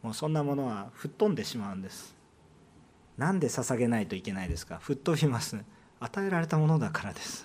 [0.03, 2.14] もうそんなものは吹っ飛んでしまうんです。
[3.18, 4.78] なんで捧げないといけないですか？
[4.80, 5.57] 吹っ飛びます。
[5.98, 7.44] 与えられたものだからです。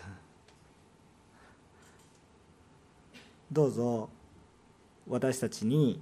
[3.52, 4.10] どうぞ
[5.08, 6.00] 私たちに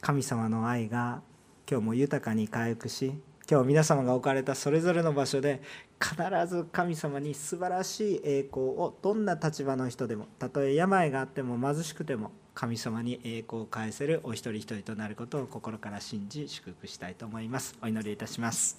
[0.00, 1.22] 神様の愛が
[1.68, 3.14] 今日も豊かに回復し
[3.50, 5.60] 今日皆様が置かれたそれぞれの場所で
[6.00, 17.76] 必ず神様に素晴らしい栄光をどんな立場の人でもたとえ病があっても貧しくても神様に栄光を返せるお一人一人となることを心から信じ祝福したいと思います。
[17.82, 18.78] お祈りいたします。